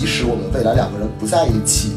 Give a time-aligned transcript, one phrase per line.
[0.00, 1.92] 即使我们未来两个人不在一起，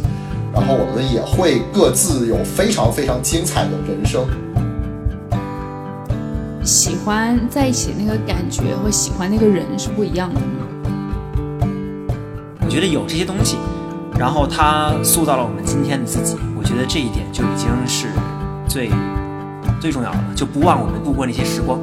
[0.54, 4.28] 然后我们也会各自有非常非常精彩的人生。
[6.66, 10.46] 喜欢在一起那个感觉和喜欢那个人是不一样的吗？
[12.60, 13.56] 我觉得有这些东西，
[14.20, 16.36] 然后它塑造了我们今天的自己。
[16.58, 18.08] 我觉得这一点就已经是
[18.68, 18.92] 最
[19.80, 21.80] 最重要的了，就不忘我们度过那些时光。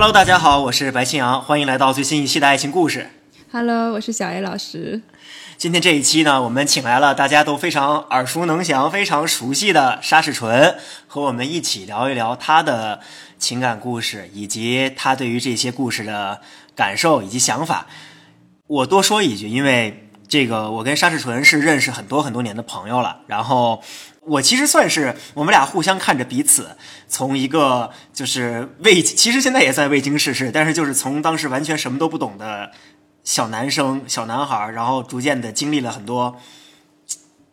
[0.00, 3.10] Hello，大家好，我是白青阳，欢迎来到最新一期的爱情故事。
[3.52, 5.02] Hello，我是小 A 老师。
[5.58, 13.00] 今天这一期呢，我们请来了大家都非常耳熟能详、非常熟悉的沙士纯，和我们一起聊一聊他的
[13.38, 16.40] 情感故事，以及他对于这些故事的
[16.74, 17.86] 感受以及想法。
[18.68, 23.82] 我多说一句，因为这个我跟沙士纯是认识很多很多年的朋友了，然后
[24.20, 26.76] 我其实算是我们俩互相看着彼此，
[27.08, 32.70] 从一个就是未，其实现在也算未经世事，但是就是从当时完全什么都不懂的。
[33.22, 36.40] 小男生、小男孩，然后逐渐的经历了很多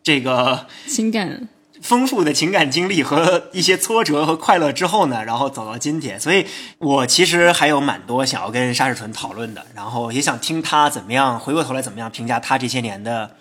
[0.02, 1.46] 这个情感
[1.82, 6.18] 丰富的情感经历和一些挫折和快乐之后呢，然后走到今天。
[6.18, 6.46] 所以
[6.78, 13.36] 我其实还有蛮多想要跟沙士纯讨论的，然后也想听他怎么样回过头来怎么样评价他这些年的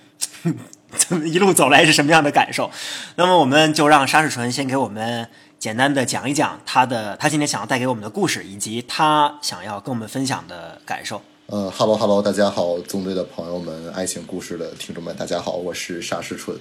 [0.95, 2.71] 怎 么一路走来是什么样的感受。
[3.15, 5.27] 那么我们就让沙世纯先给我们
[5.59, 11.21] 简单的讲一讲他的他今天想要带给我们的故事，以及他想要跟我们分享的感受。
[11.47, 16.57] 呃哈喽哈喽，大家好，纵队的朋友们，爱情故事的听众们，大家好，我是沙世纯。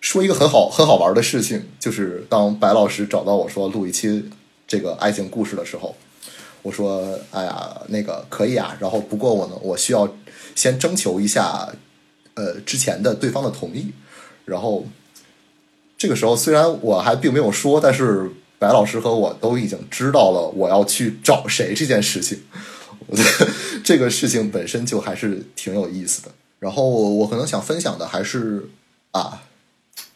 [0.00, 4.30] 说一个很好很好玩的事情，就是当白老师找到我说录一期
[4.68, 5.96] 这个爱情故事的时候，
[6.60, 10.06] 我说哎呀，那个可以啊，然后不过我呢，我需要
[10.54, 11.66] 先征求一下
[12.34, 13.92] 呃之前的对方的同意，
[14.44, 14.86] 然后
[15.96, 22.42] 这个时候虽然我还并没有说，但是白老师和我都已经知道了我要去找谁这件事情。
[23.06, 23.50] 我觉得
[23.84, 26.30] 这个事情本身就还是挺有意思的。
[26.58, 28.68] 然后我可能想分享的还是
[29.10, 29.42] 啊，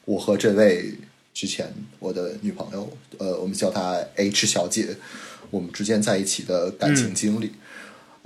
[0.07, 0.95] 我和这位
[1.35, 4.97] 之前我的女朋友，呃，我们叫她 H 小姐，
[5.51, 7.53] 我们之间在一起的感情经历。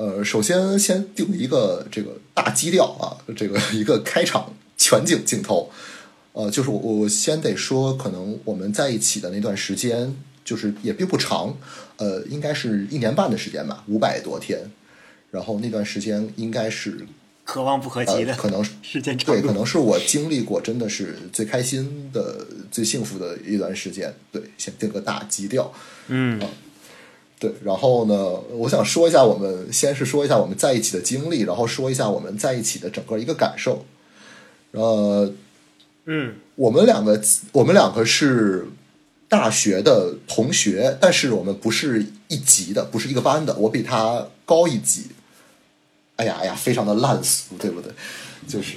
[0.02, 3.04] 呃，首先先定一个这个大基调啊，
[3.36, 5.70] 这个一个开场全景镜头。
[6.32, 10.16] 呃，就是我我先得说，可能我们在一起的那段时间。
[10.44, 11.56] 就是也并不长，
[11.98, 14.58] 呃，应该是一年半的时间吧，五百多天。
[15.30, 17.06] 然后那段时间应该是
[17.44, 24.12] 可望不可及的，呃、可能时间对，可能是我经历过真的是最开心的、最幸福的一段时间。
[24.32, 25.72] 对，先定个大基调，
[26.08, 26.48] 嗯啊，
[27.42, 27.52] 对。
[27.64, 28.14] 然后呢，
[28.52, 33.84] 我想说一下我们，先是说一下我们在一起的经历，然后说一下我们在一起的整个一个感受。
[34.70, 35.32] 呃，
[36.04, 37.20] 嗯，我们两个，
[37.50, 38.68] 我们两个是。
[39.32, 43.56] 大学的同学，但是我们不是一级的，不是一个班的。
[43.56, 45.06] 我比他高一级。
[46.16, 47.90] 哎呀哎呀，非常的烂俗，对不对？
[48.46, 48.76] 就是，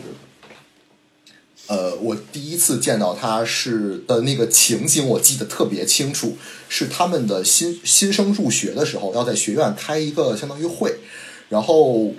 [1.68, 6.38] 呃，我第一次见到他是的那个情景，我记得特别清楚，
[6.70, 11.00] 是他们的新新生入学的时候，要在学院开一个相当于会，
[11.50, 12.14] 然后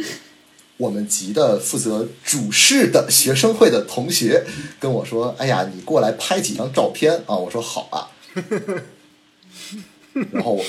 [0.79, 4.45] 我们级的负责主事的学生会的同学
[4.81, 8.11] 跟我说：“哎呀，你过来拍几张照片啊！”我说：“好啊。”
[10.33, 10.65] 然后我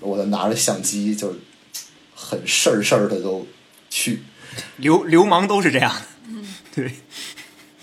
[0.00, 1.38] 我就拿着相机，就是
[2.14, 3.46] 很事儿事儿的就
[3.88, 4.22] 去。
[4.76, 6.02] 流流氓都是这样的，
[6.74, 6.92] 对。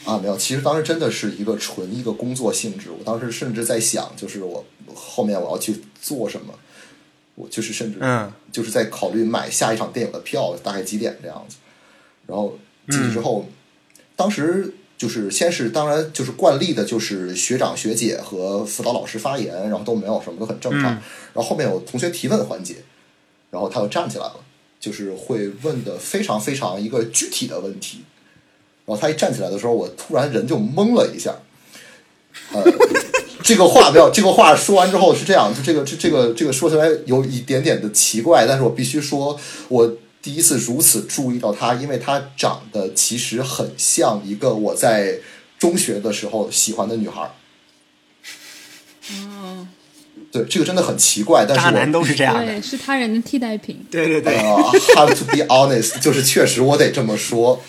[0.07, 2.89] 啊，没有，其实当时真的是一个纯一个工作性质。
[2.89, 6.53] 我当时甚至在想，就是我后面我要去做什么，
[7.35, 11.57] 我就是甚至嗯，就是在考虑买下一场电影的票，大概几点这样子。
[12.25, 12.57] 然后
[12.89, 14.73] 进去之后，嗯、当时。
[14.97, 20.91] 就是先是当然就是惯例的，就是学长学姐和辅导老师发言，然后都没有什么，都很正常。
[20.91, 20.97] 嗯、
[21.35, 22.77] 然后后面有同学提问环节，
[23.51, 24.39] 然后他又站起来了，
[24.79, 28.05] 就是会问的非常非常一个具体的问题。
[28.87, 31.35] 然后他一站起来的时候，我突然人就懵了一下。
[32.53, 32.63] 呃，
[33.43, 39.97] 这个话没有，这个话说完之后是这样，就这个这这个这个说起来有一点点的奇怪，但是我必须说，我。
[40.19, 45.19] 第一次如此注意到他，因为他长得其实很像一个我在
[45.57, 47.31] 中学的时候喜欢的女孩。
[49.13, 49.65] 哦，
[50.29, 53.85] 对，这个真的很奇怪，但是渣男都是这样的，对，是他人的替代品。
[53.89, 54.57] 对对对、呃、
[54.95, 57.61] ，have to be honest，就是确实我得这么说。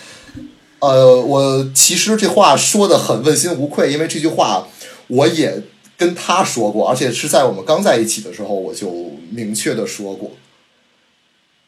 [0.81, 4.69] 呃，我其实这话说的很问心无愧，因为这句话
[5.09, 5.63] 我也
[5.97, 10.33] 跟他说过，而且是在我们刚在一起的时候我就明确的说过。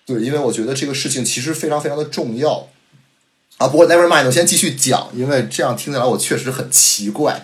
[0.06, 2.68] 对，因为我觉得这个事情其实非常非常的重要
[3.58, 3.68] 啊。
[3.68, 7.42] 不过 never mind，我先继续讲，因为这样听起来我确实很奇怪。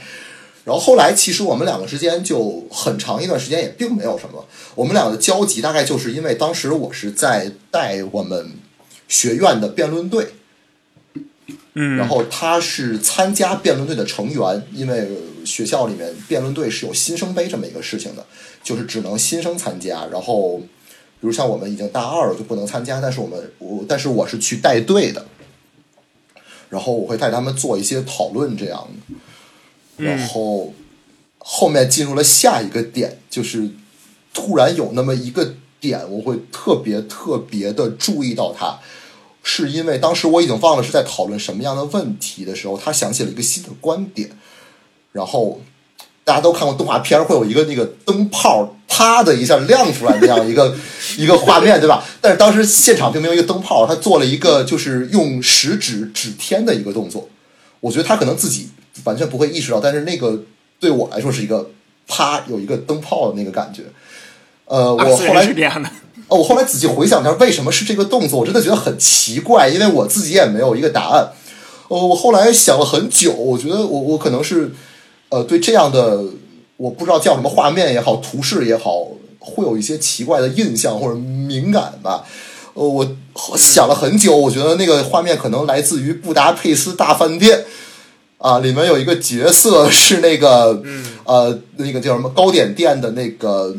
[0.65, 4.45] 然后后来，其实我们两个之间就很长一段时间也并没有什么。
[4.75, 8.53] 我们俩的交集大概就是因为当时我是在带我们
[9.07, 10.35] 学院的辩论队，
[11.79, 15.07] 嗯，然后他是参加辩论队的成员，因为
[15.45, 18.25] 学校里面辩论队是有新生杯这么一个事情的，
[18.63, 20.07] 就是只能新生参加。
[20.11, 20.59] 然后，
[21.21, 25.27] 比如像我们已经大二了就不能参加，但是我们我但是我是去带队的，
[26.71, 28.89] 然后我会带他们做一些讨论这样
[29.99, 30.03] 的。
[30.03, 30.73] 然后
[31.37, 33.69] 后面进入了下一个点，就是
[34.33, 38.79] 突然有那么一个点，我会特别特别的注意到它。
[39.49, 44.29] 是因为当时我已经忘了是在讨论什么样的问题的时候，他想起了一个新的观点，
[45.13, 45.61] 然后
[46.25, 50.77] 大家都看过动画片，会有一个那个灯泡啪的一下亮出来那样一个
[51.17, 52.05] 一个画面，对吧？
[52.21, 57.29] 但是当时现场并没有一个灯泡，他做了一个就是用食指指天的一个动作。
[57.79, 58.71] 我觉得他可能自己
[59.05, 60.43] 完全不会意识到，但是那个
[60.81, 61.71] 对我来说是一个
[62.09, 63.85] 啪有一个灯泡的那个感觉。
[64.65, 65.89] 呃，我后来是这样的。
[66.29, 68.41] 哦，我后来仔细回想一下，为什么是这个动作？
[68.41, 71.31] 我真的觉得很奇怪，因为我自己也没有一个答案。
[71.89, 74.73] 哦，我后来想了很久，我觉得我我可能是
[75.29, 76.21] 呃对这样的
[76.77, 79.07] 我不知道叫什么画面也好，图示也好，
[79.39, 82.25] 会有一些奇怪的印象或者敏感吧。
[82.75, 83.17] 呃，我
[83.57, 87.59] 想了很久，我觉得那个画面可能来自于《布达佩斯大饭店》
[88.39, 90.83] 啊，里面有一个角色是那个
[91.25, 93.75] 呃那个叫什么糕点店的那个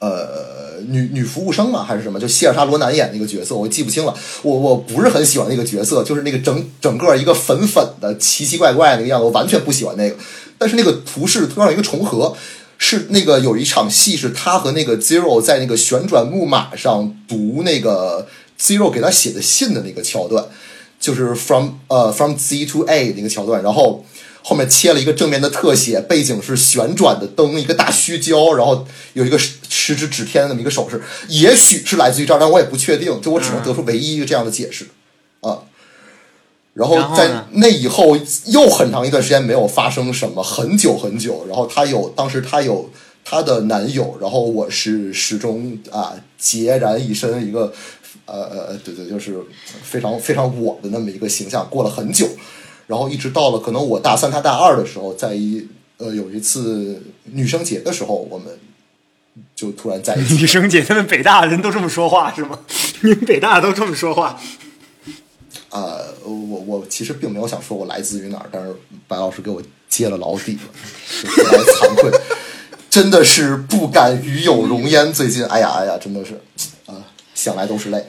[0.00, 2.20] 呃，女女服务生嘛，还是什么？
[2.20, 4.14] 就希尔莎罗南演那个角色，我记不清了。
[4.42, 10.16] 我我不是很喜欢那个角色，就是那个整整个一个粉粉的奇奇怪怪那个样子，我完全不喜欢那个。
[10.56, 12.36] 但是那个图示突然一个重合，
[12.78, 18.28] 是那个有一场戏是他和那个 Zero 在那个旋转木马上读那个
[18.60, 20.44] Zero 给他写的信的那个桥段，
[21.00, 24.04] 就是 From 呃 From Z to A 那个桥段，然后。
[24.42, 34.86] 后面切了一个正面的特写，背景是旋转的灯，一个大虚焦，然后有一个食指指天的那么一个手势，也许是来自于这儿，但我也不确定，就我只能得出唯一一个这样的解释
[35.40, 35.58] 啊。
[36.72, 41.44] 然后在那以后又很长一段时间没有发生什么，很久很久。
[41.48, 42.88] 然后她有当时她有
[43.24, 47.72] 她的男友，然后我是始终啊孑然一身，一个
[48.26, 49.36] 呃呃对对，就是
[49.82, 52.28] 非常非常我的那么一个形象，过了很久。
[52.88, 55.64] 然后一直到了可能我大三他大二的时候，在一
[55.98, 58.48] 呃有一次女生节的时候，我们
[59.54, 60.34] 就突然在一起。
[60.34, 62.58] 女生节，他们北大人都这么说话是吗？
[63.02, 64.40] 你们北大都这么说话？
[65.68, 68.74] 啊，我我其实并没有想说我来自于哪儿，但是
[69.06, 72.10] 白老师给我揭了老底了，特别惭愧，
[72.88, 75.12] 真的是不敢与有容焉。
[75.12, 76.40] 最近，哎呀哎呀，真的是
[76.86, 78.02] 啊，想来都是泪。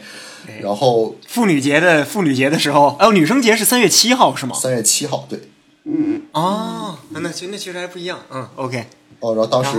[0.61, 4.55] 然后妇女节的妇女节的时候，哦，女生节是三月七号是吗？
[4.55, 5.39] 三月七号，对。
[5.85, 8.19] 嗯哦，那其实那其实还不一样。
[8.29, 8.85] 嗯，OK。
[9.21, 9.71] 哦，然后当时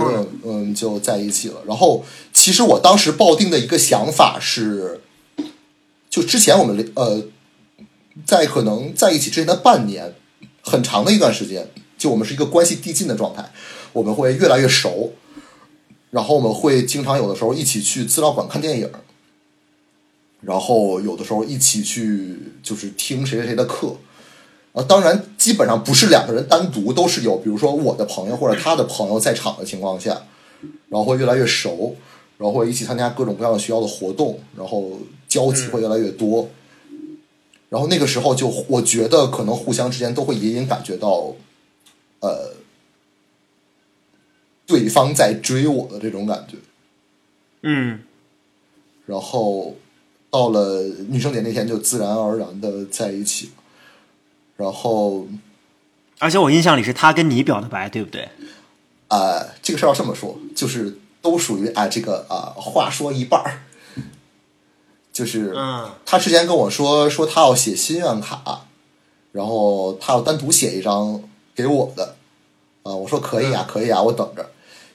[0.43, 1.61] 嗯就在一起了。
[1.65, 2.03] 然后
[2.33, 5.01] 其实我当时抱定的一个想法是，
[6.09, 7.23] 就之前我们呃
[8.25, 10.13] 在可能在一起之前的半年，
[10.61, 13.51] 很长的一段时间，就我们是一个关系递进的状态，
[13.93, 15.13] 我们会越来越熟，
[16.09, 18.91] 然后我们会经常有的时候一起去资料馆看电影。
[20.41, 23.95] 然后有的时候一起去就是听谁谁谁的课，
[24.73, 30.23] 啊，当然基本上不是两个人单独，都是有，比如说我的朋友或者他的朋友在场的情况下，
[30.89, 31.95] 然后会越来越熟，
[32.39, 36.49] 然后会一起参加各种各样的学校的活动，然后交集会越来越多，
[37.69, 41.35] 然后那个时候就我觉得可能互相之间都会隐隐感觉到，
[42.21, 42.55] 呃，
[44.65, 46.57] 对方在追我的这种感觉，
[47.61, 47.99] 嗯，
[49.05, 49.75] 然后。
[50.31, 53.51] 到了女生节那天，就自然而然的在一起，
[54.55, 55.27] 然后，
[56.19, 58.29] 而且我印象里是他跟你表的白，对不对？
[59.09, 63.59] 啊，这个事儿要这么说，就是都属于啊，这个啊，话说一半儿，
[65.11, 68.67] 就是嗯，他之前跟我说说他要写心愿卡，
[69.33, 71.21] 然后他要单独写一张
[71.53, 72.15] 给我的，
[72.83, 74.49] 啊，我说可以啊，可以啊，我等着。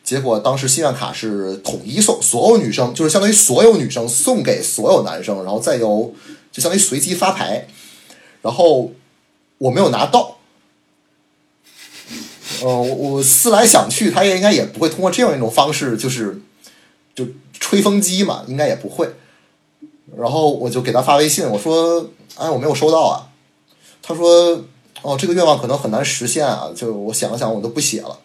[0.06, 6.14] 结果当时心愿卡是统一送所有女生，就是相当于所有女生送给所有男生，然后再由
[6.52, 7.66] 就相当于随机发牌，
[8.40, 8.92] 然后
[9.58, 10.38] 我没有拿到。
[12.62, 16.40] 呃，我我思来想去，他也应该也不会通过这样一种方式，就是
[17.12, 19.10] 就吹风机嘛，应该也不会。
[20.16, 22.08] 然后我就给他发微信，我说
[22.38, 23.26] ：“哎，我没有收到啊。”
[24.00, 24.62] 他说
[25.02, 28.20] ：“哦，这个愿望可能很难实现啊。”就我想了想，我都不写了。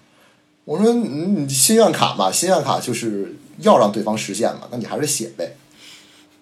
[0.66, 5.56] 我说你心愿卡嘛，心愿卡就是要让对方实现嘛，那你还是写呗。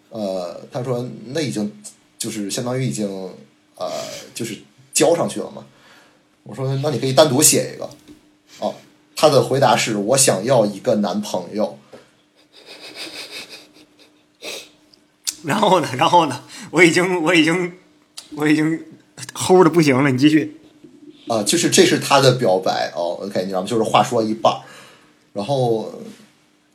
[0.09, 1.71] 呃，他说那已经
[2.17, 3.07] 就是相当于已经
[3.75, 3.89] 呃
[4.33, 4.57] 就是
[4.93, 5.65] 交上去了嘛。
[6.43, 7.89] 我说那你可以单独写一个。
[8.59, 8.75] 哦，
[9.15, 11.79] 他的回答是我想要一个男朋友。
[15.43, 15.88] 然后呢？
[15.95, 16.43] 然后呢？
[16.71, 17.77] 我已经我已经
[18.35, 18.83] 我已经
[19.33, 20.58] 齁的不行了，你继续。
[21.29, 23.67] 啊、就是这是他的表白哦，OK，你知道吗？
[23.67, 24.59] 就是话说一半儿，
[25.31, 25.93] 然后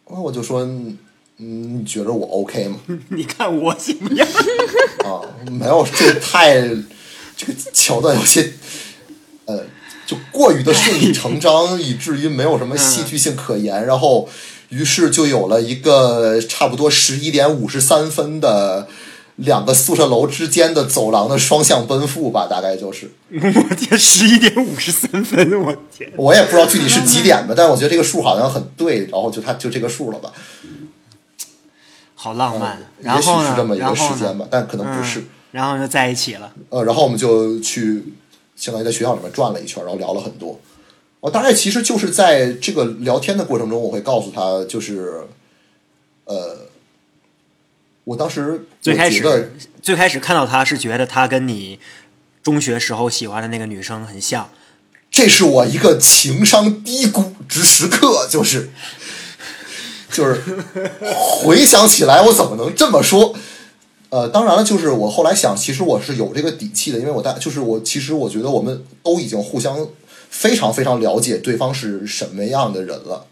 [0.05, 0.61] 呃我就说，
[1.39, 2.79] 嗯，你觉得我 OK 吗？
[3.09, 4.27] 你看我怎么样？
[5.05, 5.21] 啊，
[5.51, 6.61] 没有，这太
[7.37, 8.53] 这个桥段有些
[9.47, 9.65] 呃，
[10.07, 13.85] 就过于的顺理成章，以至于没有什么戏剧性可言。
[13.85, 14.29] 然后，
[14.69, 18.87] 于是就有了一个差不多十一点五十三分的
[19.37, 23.11] 两个宿舍楼之间的走廊的双向奔赴吧，大概就是。
[23.31, 26.13] 我天，十一点五十三分，我天！
[26.17, 30.33] 我也不知道具体是几点吧，但是我觉得这个数好像很对，然后就它就这个数了吧。
[32.15, 32.79] 好浪漫。
[32.79, 33.21] 嗯然后？
[33.21, 35.21] 也许是这么一个时间吧，但可能不是。
[35.21, 36.53] 嗯然后就在一起了。
[36.71, 38.03] 呃，然后我们就去，
[38.57, 40.59] 相当于在学校里面转了一圈，然后聊了很多。
[41.21, 45.23] 我大概其实就是在这个聊天的过程中，我会告诉他，就是，
[46.25, 46.64] 呃，
[48.05, 49.51] 我当时最开始
[49.83, 51.79] 最开始看到他是觉得他跟你
[52.43, 54.51] 中学时候喜欢的那个女生很像。
[55.11, 58.71] 这是我一个情商低谷之时刻，就是，
[60.11, 60.43] 就是
[61.07, 63.33] 回想起来，我怎么能这么说？
[64.11, 69.87] 呃，当然了，就是我后来想，其实我是有这个底气的，因为我大就是我其实我觉得我们都已经互相
[70.29, 73.27] 非常非常了解对方是什么样的人了，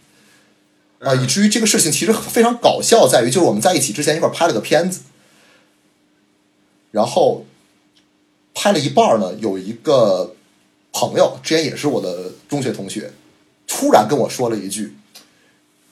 [1.02, 5.00] 啊、以至于这个事情其实非常搞笑，在于就是我们在一起之前一块儿拍了个片子，
[6.92, 7.44] 然后
[8.54, 10.36] 拍了一半儿呢，有一个
[10.92, 13.12] 朋友之前也是我的中学同学，
[13.66, 14.94] 突然跟我说了一句：“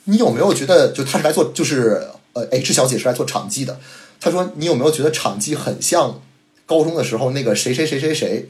[0.05, 3.81] 你有没有觉得，就他是来做，就是呃 H 小姐是来做场记的，
[4.21, 6.23] 他说你有没有觉得场记很像
[6.67, 8.49] 高中的时候那个谁谁谁谁谁？”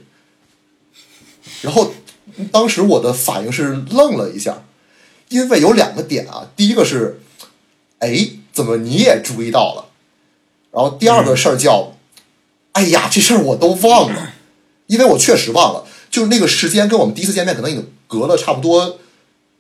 [1.63, 1.95] 然后
[2.53, 4.65] 当时我的反应是愣了一下，
[5.31, 7.21] 因为有两个点啊，第一个是，
[7.99, 9.87] 哎，怎么你也注意到了？
[10.71, 11.95] 然后第二个事儿叫，
[12.73, 14.35] 哎呀，这事儿我都忘了，
[14.87, 18.99] 因为我确实忘了，就是那个时间跟我们第一次见面可能已经隔了差不多，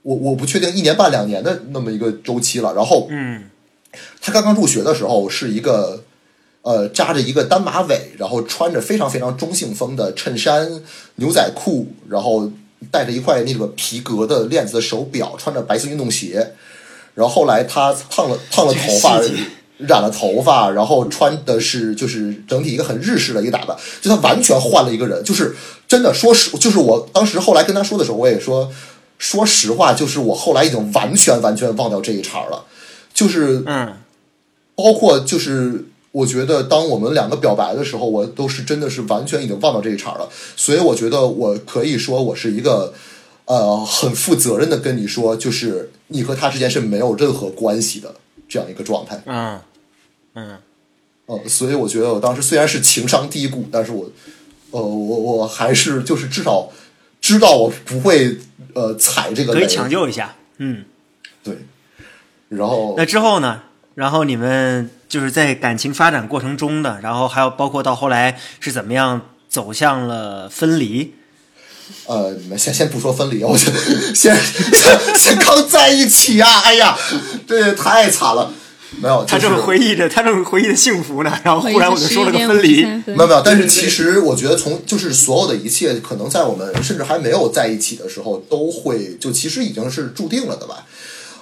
[0.02, 2.74] 我我不确定一年半两年的那么一个周期了。
[2.74, 3.44] 然后嗯
[4.20, 6.04] 他刚刚入学的时候是一个，
[6.62, 10.80] 呃，扎着一个单马尾，然后穿着非常非常中性风的衬衫、
[11.16, 12.50] 牛仔裤，然后
[12.90, 16.54] 戴着一块那个皮革的链子的手表，穿着白色运动鞋。
[17.14, 19.20] 然后后来他烫了烫了头发
[19.78, 25.56] 染了头发，然后穿的是就是整体一个很日式的一个打扮，就他完全换了一个人，就是
[25.88, 28.70] 真的说实，就是我当时后来跟他说的时候，我也说，
[29.18, 32.64] 说实话，就是我后来已经完全完全忘掉这一茬了，
[33.12, 33.96] 就是嗯
[34.74, 42.92] 包括就是我觉得当我们两个表白的时候，我都是真的是完全已经忘掉这一茬了，所以我觉得我可以说我是一个
[43.44, 48.16] 呃很负责任的跟你说，就是你和他之间是没有任何关系的
[48.48, 49.22] 这样一个状态。
[49.26, 49.60] 嗯
[50.34, 50.58] 嗯，
[51.26, 54.10] 呃，所以我觉得我当时虽然是情商低谷，但是我
[54.72, 56.70] 呃我我还是就是至少
[57.20, 58.36] 知道我不会
[58.74, 60.34] 呃踩这个雷，可以抢救一下。
[60.58, 60.84] 嗯，
[61.44, 61.56] 对，
[62.48, 63.62] 然后那之后呢？
[64.00, 71.12] 然后你们就是在感情发展过程中的，然后还有包括到后来是怎么样走向了分离？
[72.06, 74.34] 呃，你们先先不说分离，我觉得先
[74.72, 76.62] 先先刚在一起啊！
[76.64, 76.96] 哎呀，
[77.46, 78.50] 这也太惨了。
[79.02, 82.82] 没有，就是他正回忆着，他正回忆着幸福呢，然后忽然我就说了个分离。
[82.82, 90.86] 没有没有，但是其实我觉得从就是所有的一切，可能在我们甚至还没有在一起的时候，都会就其实已经是注定了的吧。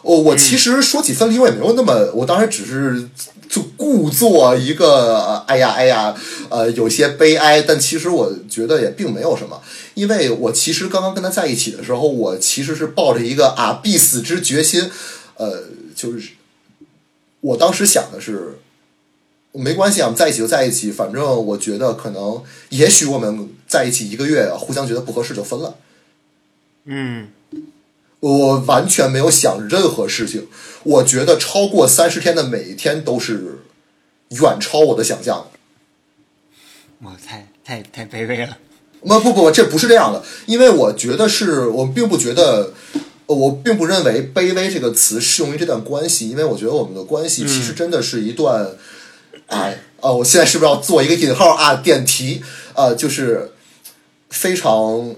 [0.08, 3.06] 我我其实说起分离，我也没有那么，我当时只是
[3.46, 6.16] 就故作一个哎呀哎呀，
[6.48, 9.60] 呃，有些悲哀，但其实我觉得也并没有什么，
[9.92, 14.90] 因为我其实刚刚跟他在一起的时候，我其实是抱着一个啊必死之决心，
[15.36, 16.30] 呃，就是
[17.42, 18.58] 我当时想的是，
[19.52, 25.74] 没关系啊，我们在一起就在一起，反正我觉得可能，也许我们在一起一个月，互相觉得不合适就分了。
[26.86, 27.28] 嗯
[28.20, 30.48] 我完全没有想任何事情，
[30.82, 33.60] 我觉得超过三十天的每一天都是
[34.30, 35.58] 远超我的想象的。
[37.02, 38.58] 我太太太卑微了。
[39.00, 42.72] 不不不，这不是这样的，因为我觉得是我并不觉得，
[43.26, 48.72] 呃我并不认为“卑微”这个词适用于这段关系，因为我觉得我们的关系其实真的是一段，
[49.46, 51.74] 哎啊，我现在是不是要做一个引号啊？
[51.74, 52.42] 点题
[52.74, 53.52] 啊，就是
[54.30, 55.14] 非常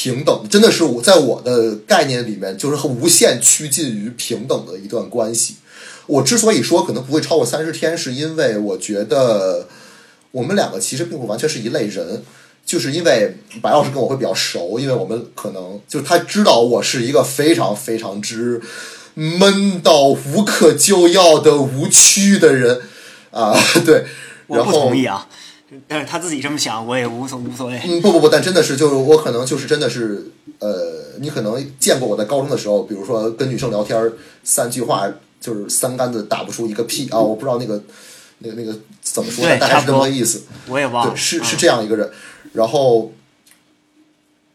[0.00, 5.56] 平等，真的是我在我的概念里面就是无限趋近于平等的一段关系。
[6.06, 9.66] 我之所以说可能不会超过三十天，是因为我觉得
[10.30, 12.22] 我们两个其实并不完全是一类人。
[12.64, 18.60] 就是因为白老师跟我会比较熟，因为我们可能就是他知道我是一个非常非常之
[19.14, 22.82] 闷到无可救药的无趣的人，
[23.30, 24.04] 啊，对，
[24.46, 25.26] 我不然后同意啊，
[25.86, 27.80] 但是他自己这么想，我也无所无所谓。
[27.84, 35.08] 嗯，不不不，但真的是，就是我可能就是真的是，呃，你可能见过我在高中的时候，比如说跟女生聊天儿，三句话
[35.40, 37.18] 就是三竿子打不出一个屁啊！
[37.18, 37.82] 我不知道那个
[38.38, 40.42] 那个那个怎么说大概是这么个意思。
[40.68, 42.10] 我也忘了，对是是嗯这样一个人。
[42.54, 43.12] 然后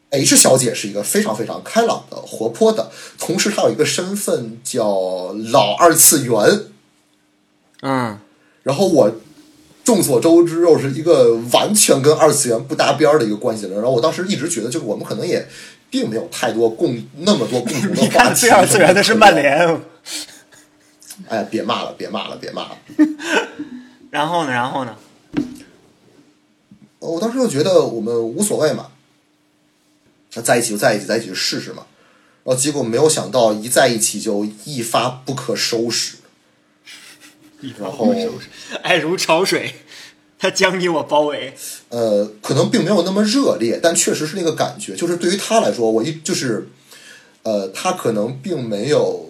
[0.10, 6.64] ，H 小姐是一个非常非常开朗的、活泼的，同时她有一个身份叫老二次元。
[7.82, 8.20] 嗯，
[8.64, 9.12] 然后我
[9.84, 15.48] 众所周知又是一个完全跟二次元不搭边儿的一个关系的人，然后我当时一直觉得，就是我们可能也
[15.90, 18.40] 并没有太多共那么多共同的 你看话题。
[18.40, 19.36] 最二次元的是曼。
[19.36, 19.82] 联，
[21.28, 22.78] 哎呀，别骂了，别骂了，别骂了！
[24.10, 24.96] 然后呢，然后呢？
[27.00, 28.88] 我当时就觉得我们无所谓嘛，
[30.36, 31.86] 那在一起就在一起，在一起就试试嘛。
[32.46, 36.18] 然后结果没有想到，一在一起就一发不可收拾。
[37.80, 38.14] 然后
[38.82, 39.76] 爱如潮水，
[40.38, 41.54] 他将你我包围。
[41.90, 44.96] 呃，可能并没有那么热烈，但确实是那个感觉。
[44.96, 46.68] 就是对于他来说，我一就是，
[47.44, 49.30] 呃，他可能并没有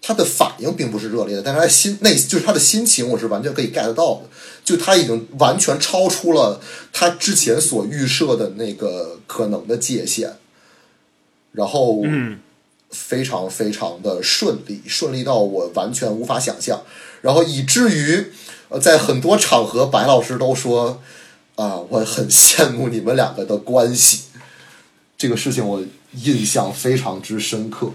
[0.00, 4.22] 他的反应并不是热烈的，但是他心内就是他的心情，我是完全可以 get 到的。
[4.64, 6.60] 就他已经完全超出了
[6.92, 10.32] 他之前所预设的那个可能的界限，
[11.52, 12.40] 然后嗯，
[12.90, 16.82] 非常非常的顺利，顺利到我完全无法想象，
[17.22, 18.26] 然后以至于
[18.68, 21.00] 呃，在很多场合，白老师都说
[21.56, 24.24] 啊，我很羡慕你们两个的关系。
[25.18, 25.82] 这个事情我
[26.24, 27.92] 印象非常之深刻。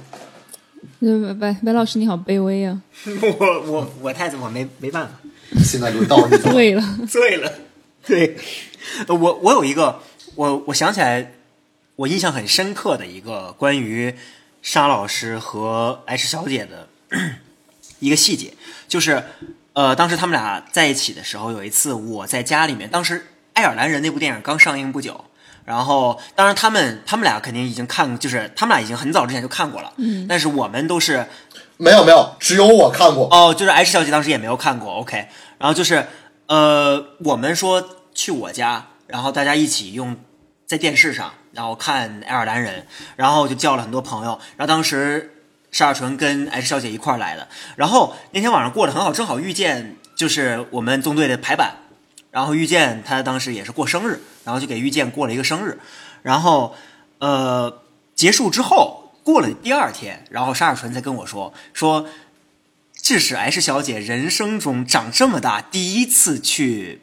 [1.00, 2.82] 呃白白老师你好卑微啊！
[3.06, 5.14] 我我我太子我没没办法，
[5.64, 7.52] 现在轮到你了，对了，醉了。
[8.06, 8.36] 对，
[9.08, 10.00] 呃我我有一个，
[10.36, 11.34] 我我想起来，
[11.96, 14.16] 我印象很深刻的一个关于
[14.62, 16.88] 沙老师和 H 小姐的
[18.00, 18.54] 一个细节，
[18.88, 19.24] 就是
[19.74, 23.20] 呃，当时他们俩在一起的时候，有一次我在家里面，当时
[23.54, 25.26] 《爱尔兰人》那部电影刚上映不久。
[25.64, 29.94] 然后，当然，他们他们俩肯定已经看，就是他们俩已经很早之前就看过了。
[29.98, 31.28] 嗯，但是我们都是
[31.78, 33.28] 没有没有，只有我看过。
[33.32, 35.28] 哦，就是 H 小姐当时也没有看过，OK。
[35.60, 36.08] 然后就是
[36.48, 40.18] 呃，我们说去我家，然后大家一起用
[40.66, 42.82] 在电视上，然后看《爱尔兰人》，
[43.16, 44.40] 然后就叫了很多朋友。
[44.58, 47.48] 然后当时沙尔纯跟 H 小姐一块儿来的。
[47.76, 51.78] 然后那天晚上过得很好，正好遇见就是我们纵队的排版，
[52.32, 55.80] 然后遇见他当时也是过生日，然后就给遇见过了一个生日。
[56.22, 56.76] 然后
[57.20, 57.82] 呃，
[58.16, 62.08] 结束之后过了第二天，然后沙尔纯才跟我说说。
[63.04, 67.02] 这是 H 小姐人生中长这么大第一次去，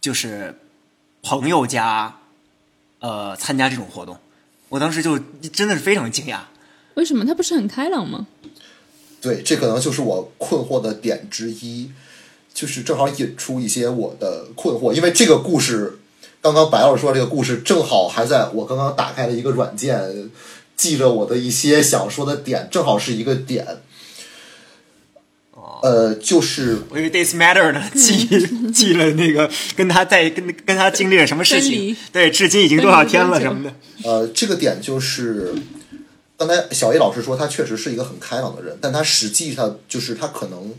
[0.00, 0.58] 就是
[1.22, 2.16] 朋友家，
[3.04, 4.16] 呃，参加这种活动。
[4.70, 5.18] 我当时就
[5.52, 6.38] 真的是非常惊讶。
[6.94, 8.26] 为什么他不是很开朗吗？
[9.20, 11.90] 对，这可能就是我困惑的点之一，
[12.54, 15.98] 就是正好引出一些我的困惑，因为这个故事，
[16.40, 20.30] 刚刚白老师说这个故事，正好还在我刚刚打开了一个软件，
[20.74, 23.82] 记着我的一些想说的点，正好是一个点。
[25.84, 28.26] 呃，就是我以为 Days Matter 呢，记
[28.72, 33.74] 记了那个跟他在跟跟他经历了什么事情，对，至今已经多少天了什么的。
[34.02, 35.54] 呃，这个点就是，
[36.38, 40.72] 刚才小 A 老师说他确实是一个很开朗的人，但他实际上就是他可能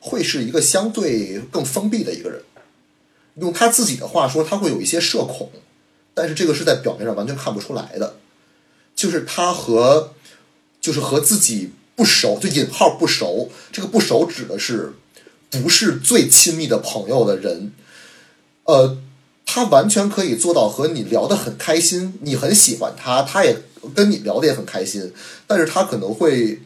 [0.00, 2.40] 会是一个相对更封闭的一个人。
[3.34, 5.52] 用他自己的话说，他会有一些社恐，
[6.14, 8.16] 但是这个是在表面上完全看不出来的。
[8.96, 10.14] 就是他和，
[10.80, 14.94] 就是和自己不熟，就引号不熟，这个不熟指的是
[15.50, 17.72] 不是最亲密的朋友的人，
[18.62, 18.96] 呃，
[19.44, 23.56] 他完全可以做到和你聊得很开心，你很喜欢他，他也
[23.96, 25.12] 跟你聊得也很开心，
[25.48, 26.60] 但是他可能会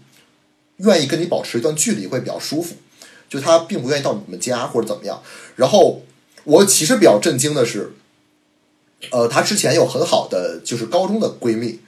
[0.76, 2.74] 愿意跟你保持一段距离，会比较舒服，
[3.30, 5.22] 就他并不愿意到你们家或者怎么样。
[5.56, 6.02] 然后
[6.44, 7.94] 我其实比较震惊的是，
[9.10, 11.80] 呃，她之前有很好的就是高中的闺蜜，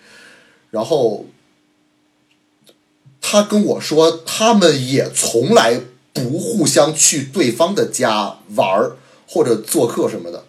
[0.70, 1.26] 然后
[3.26, 5.80] 他跟我说，他们也从来
[6.12, 10.44] 不互相去对方的家玩儿或者做客什么的。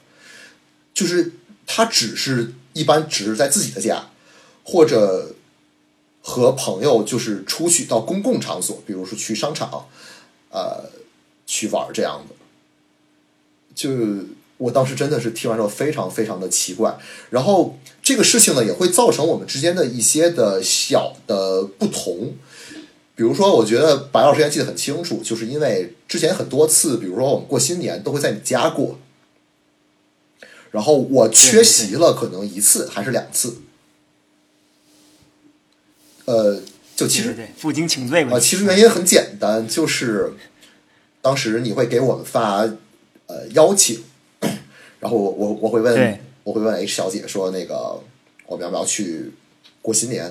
[0.93, 1.31] 就是
[1.65, 4.09] 他只是一般只是在自己的家，
[4.65, 5.35] 或者
[6.21, 9.87] 和朋友就是出去到公共场所，比如说去商场，
[10.49, 10.89] 呃，
[11.47, 12.35] 去玩这样的。
[13.73, 13.89] 就
[14.65, 16.97] 我当时真的是听完之后非常非常的奇怪，
[17.29, 22.33] 然后这个事情呢也会造成我们之间的一些的小的不同。
[23.15, 28.99] 比如说，我觉得白老师还记得很清楚，就是因为之前很多次，比如说我们过新年都会在你家过，
[30.71, 33.57] 然后我缺席了可能一次还是两次，
[36.25, 36.59] 呃，
[36.95, 38.45] 就其实负荆请罪啊、问题。
[38.45, 40.33] 其实原因很简单，就是，
[41.21, 42.67] 当时你会给我们发
[43.27, 44.03] 呃邀请，
[44.99, 47.99] 然后我我我会问我会问 H 小姐说那个
[48.45, 49.31] 我们要不要去
[49.81, 50.23] 过新年？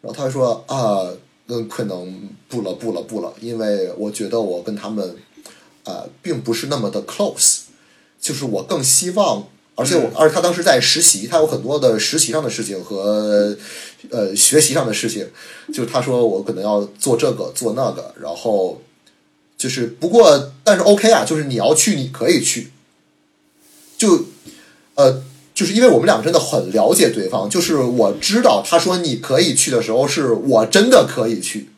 [0.00, 1.08] 然后她会说啊，
[1.46, 5.16] 嗯，可能不了不了不了，因为我觉得我跟他们
[5.84, 7.60] 呃并不是那么的 close，
[8.20, 9.48] 就是我更希望。
[9.74, 13.56] 而且我，而且他当时在实习，他有很多的实习上的事情和
[14.10, 15.26] 呃学习上的事情。
[15.68, 18.82] 就是他说我可能要做这个做那个，然后
[19.56, 22.70] 就是不过但是 OK 啊，就是你要去你可以去，
[24.02, 24.24] 就
[24.96, 25.22] 呃
[25.54, 31.68] 就是因为我们两个真的很了解对方，就是我知道他说你可以去的时候，是我真的可以去，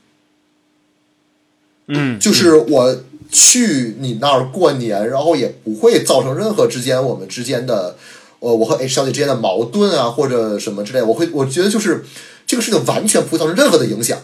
[1.89, 2.97] 嗯，就是我
[3.31, 7.97] 去你那儿过年，然后也不会造成任何之间我们之间的，
[8.39, 11.03] 呃，我和 H 小姐之间的矛盾啊，或者什么之类。
[11.03, 12.05] 我会我觉得就是
[12.47, 14.19] 这个事情完全不会造成任何的影响。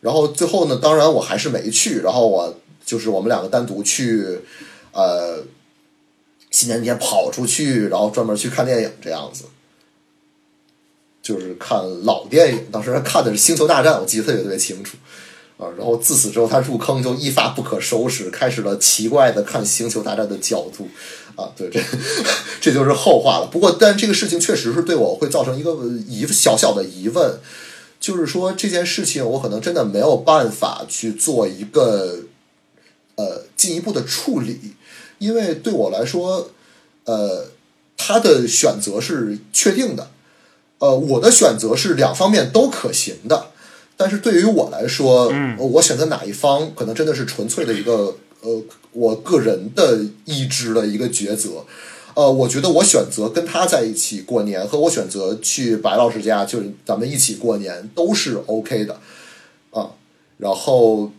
[0.00, 2.00] 然后最后呢，当然我还是没去。
[2.00, 4.40] 然后我就是我们两个单独去，
[4.92, 5.42] 呃，
[6.54, 9.46] 新年那天跑出去，然后专门去看电影这样子。
[11.20, 14.96] 就是看老电影，当时他看的是《星球大战》，我记得特别特别清楚。
[15.56, 20.88] 啊，然后自此之后，他入坑就一发不可收拾，开始了奇怪的看《星球大战》的角度。
[21.34, 21.80] 啊，对，这
[22.60, 23.48] 这就是后话了。
[23.50, 25.74] 不过，但这个事情确实是对我会造成一个
[26.06, 27.40] 疑小小的疑问，
[27.98, 32.18] 就是说这件事情我可能真的没有办法去做一个
[33.16, 34.74] 呃进一步的处理，
[35.18, 36.50] 因为对我来说，
[37.04, 37.46] 呃，
[37.96, 40.10] 他的选择是确定的，
[40.78, 43.48] 呃，我的选择是两方面都可行的。
[43.96, 51.64] 但是对于我来说，嗯我选择哪一方，可能真的是纯粹的一个呃，我个人的意志的一个抉择。
[52.14, 59.00] 呃，我觉得我选择跟他在一起过年，和我选择去白老师家，就是咱们一起过年，都是 OK 的
[59.70, 59.90] 啊。
[60.38, 61.10] 然后，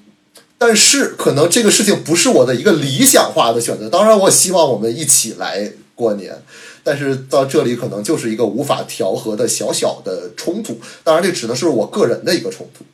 [0.57, 3.89] 但是可能这个事情不是我的一个理想化的选择。
[3.89, 6.41] 当然，我希望我们一起来过年。
[6.87, 12.85] 但是到这里可能就是一个无法调和的小小的冲突，当然这只能是我个人的一个冲突，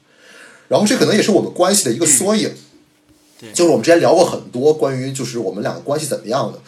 [0.69, 2.50] 然后这可能也是我们关系的一个缩影，
[3.54, 6.60] 就是我们之前聊过很多关于就是我们两个关系怎么样的，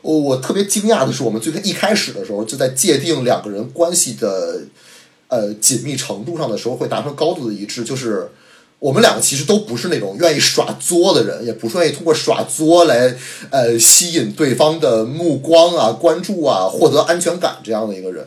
[0.00, 4.62] 我特别惊讶的是，我们最开一开始的时候就在界定两个人关系的
[5.28, 8.30] 呃紧密程度上的时候会达成高度的一致，就是。
[8.80, 13.14] 我们两个其实都不是那种愿意耍作的人，也不是愿意通过耍作来
[13.50, 18.26] 呃吸引对方的目光啊、关注啊、获得安全感这样的一个人。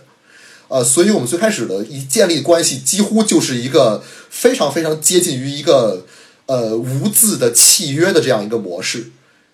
[0.68, 6.06] 呃，所以我们最开始的一建立关系，几乎就是一个非常非常接近于一个
[6.46, 9.10] 呃无字的契约的这样一个模式。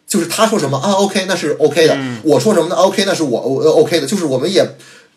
[0.06, 4.06] 就是他说什么啊，OK，那是 OK 的；我说什么呢，OK，那是我我 OK 的。
[4.06, 4.68] 就是我们也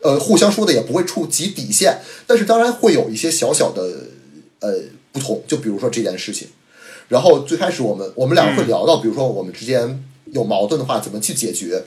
[0.00, 3.82] 呃互相说的也不会触及底线，但是当然会有一些小小的
[4.60, 4.74] 呃。
[5.12, 6.48] 不同，就比如说这件事情，
[7.08, 11.84] 然后最开始我们我们两个会聊到，比如说我们之间有矛盾的话，怎么去解决。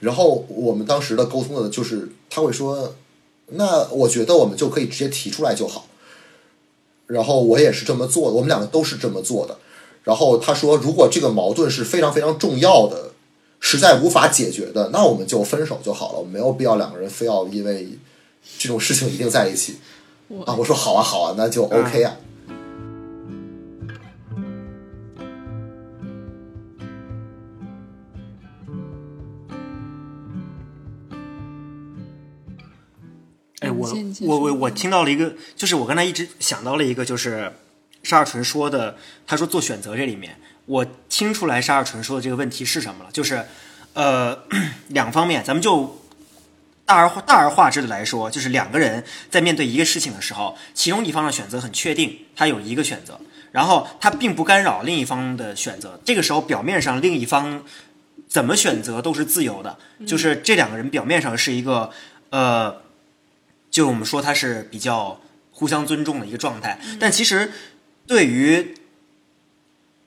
[0.00, 2.94] 然后我们当时的沟通的就是，他会说，
[3.52, 5.86] 那我觉得我们就可以直接提出来就好。
[7.06, 9.56] 然后我也是这么做的，我们两个都是这么做的。
[10.04, 13.12] 然后他说，如果这个矛盾是非常非常重要的，
[13.60, 17.88] 实在无法解决的，那我们就分手就好了，没有必要两个人非要因为
[18.58, 19.76] 这种事情一定在一起。
[20.44, 22.16] 啊，我说好啊，好啊，那就 OK 啊。
[33.60, 33.88] 哎，我
[34.22, 37.52] 我我我听到了一个，就是我刚才一直想到了一个，就是
[38.02, 43.46] 沙尔纯说的，他说做选择这里面，我听出来沙尔纯说的这个问题是什么了，就是
[43.94, 44.36] 呃
[44.88, 45.98] 两方面，咱们就
[46.86, 53.20] 大而化大而化之的来说，就是两个人在面对一个事情的时候，其中一方的选择很确定，他有一个选择，
[53.52, 57.62] 然后他并不干扰另一方的选择，这个时候表面上另一方
[58.26, 61.90] 怎么选择都是自由的，就是这两个人表面上是一个
[62.30, 62.86] 呃。
[63.68, 65.20] 就我们说他是比较
[65.50, 67.52] 互相尊重的一个状态，但其实
[68.06, 68.74] 对于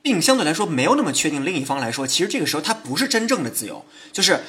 [0.02, 4.39] 并相对来说没有那么确定另一方来说，其实这个时候他不是真正的自由，就是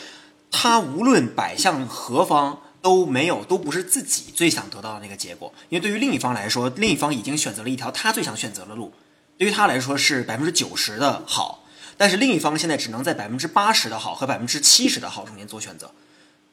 [0.51, 8.93] 他无论摆向何方都没有都不是自己最想得到的那个结果，因为对于另一方来说，另一方已经选择了一条他最想选择的路，
[9.37, 11.65] 对于他来说是百分之九十的好，
[11.97, 15.93] 但是另一方现在只能在百分之八十的好和百分之七十的好中间做选择。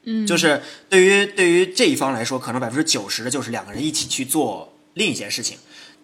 [0.04, 5.58] 嗯，就是对于对于这一方来说，可能百分之九十的就是两个人一起去做另一件事情，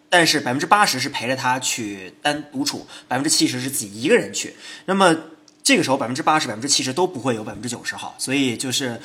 [0.10, 4.56] 但是百分之八十是陪着他去单独处，百分之七十是自己一个人去。
[4.86, 5.16] 那么
[5.64, 9.00] 这个时候百分之八十、百分之七十都不会有百分之九十好，所以就是，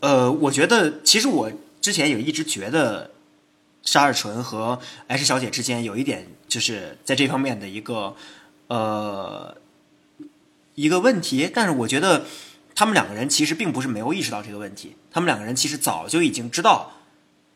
[0.00, 3.10] 呃，我觉得其实我之前也一直觉得
[3.82, 8.16] 沙尔纯和 H 小姐之间有一点就是在这方面的一个。
[8.66, 9.54] 呃
[10.74, 12.24] 一个问题，但是我觉得
[12.74, 16.90] 他们两个人其实并不是没有意识到这个问题，他们两个人其实早就已经知道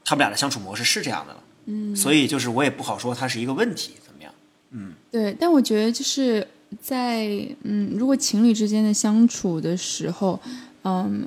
[0.04, 1.42] 他们俩的相处模式是这样的了。
[1.64, 4.32] 嗯，所以就是我也不好说它是一个问题怎么样。
[4.70, 6.46] 嗯对，但我觉得就是
[6.80, 10.38] 在嗯，如果情侣之间的相处的时候，
[10.84, 11.26] 嗯，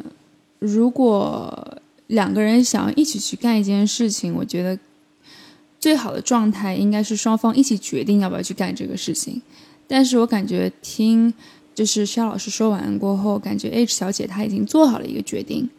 [0.59, 1.77] 如果
[2.07, 4.77] 两个人想要一起去干一件事情，我觉得
[5.79, 9.41] 最好的状态应该是双方一起决定要不要去干这个事情。
[9.87, 11.33] 但是我感觉听
[11.73, 15.69] 就是肖老师说完过后，感觉 H 小姐她已经做好了一个决定，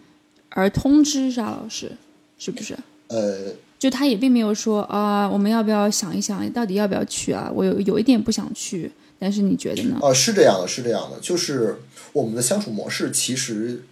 [0.51, 1.93] 而通知沙老师，
[2.37, 2.77] 是不是？
[3.09, 7.51] 呃，就他也并没有说啊，我们要不要想一想，到底要不要去啊？
[7.55, 8.91] 我有有一点不想去，
[9.23, 10.01] 但是你觉得呢？
[10.03, 11.81] 啊，是这样的，是这样的，就是
[12.13, 13.85] 我们的相处模式其实，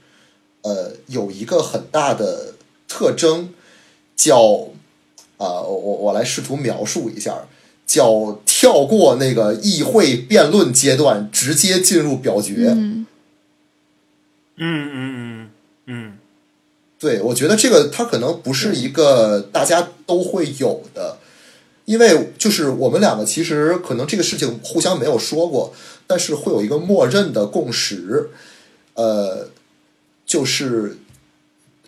[0.63, 2.55] 呃，有一个很大的
[2.89, 3.51] 特征，
[4.17, 4.41] 叫
[5.37, 7.47] 啊、我我我来试图描述一下，
[7.87, 12.67] 叫跳过那个议会辩论阶段，直接进入表决。
[12.77, 13.07] 嗯
[14.57, 15.51] 嗯嗯嗯
[15.87, 16.19] 嗯，
[16.99, 21.19] 对，我觉得这个它可能不是一个大家都会有的，
[21.91, 25.75] 因为就是我们两个其实可能这个事情互相没有说过，
[26.07, 28.31] 但是会有一个默认的共识，
[28.95, 29.49] 呃，
[30.25, 30.99] 就是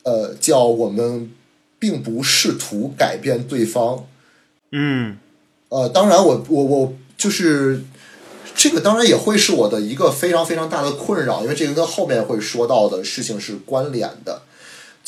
[0.03, 1.31] 呃叫我们
[1.79, 4.09] 并不试图改变对方，
[4.73, 5.19] 嗯
[5.69, 7.85] 呃，当然我我我就是
[8.57, 14.43] 这个，当然也会是我的一个非常非常大的困扰，因为这个跟后面会说到的事情是关联的。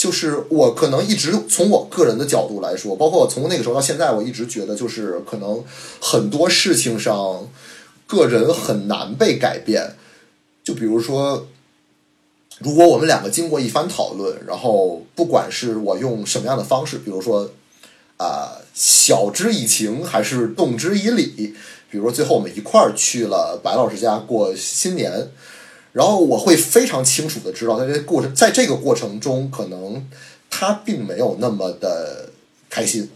[0.04, 5.64] 就是我可能一直从我个人的角度来说，包括我从那个时候到现在，我一直觉得就是可能
[5.98, 7.48] 很多事情上，
[8.06, 9.94] 个人很难被改变。
[10.62, 11.46] 就比如说，
[12.58, 17.50] 如果我们两个经过一番讨论，然后不管是我用什么样的方式，比如说
[18.18, 21.54] 啊、晓之以情还是动之以理，
[21.90, 25.30] 比如说最后我们一块儿去了白老师家过新年，
[25.94, 30.06] 然后我会非常清楚的知道，在这个过程，在这个过程中，可能
[30.50, 32.28] 他并没有那么的
[32.68, 33.08] 开心。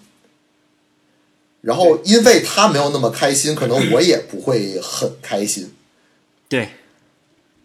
[1.61, 5.75] 然后，因为他没有那么开心，可能我也不会很开心。
[6.49, 6.69] 对，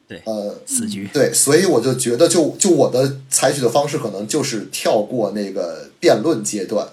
[0.07, 1.07] 对呃，死局。
[1.13, 6.89] 对，所以我就觉得就，就我的采取的方式，可能就是跳过那个辩论阶段，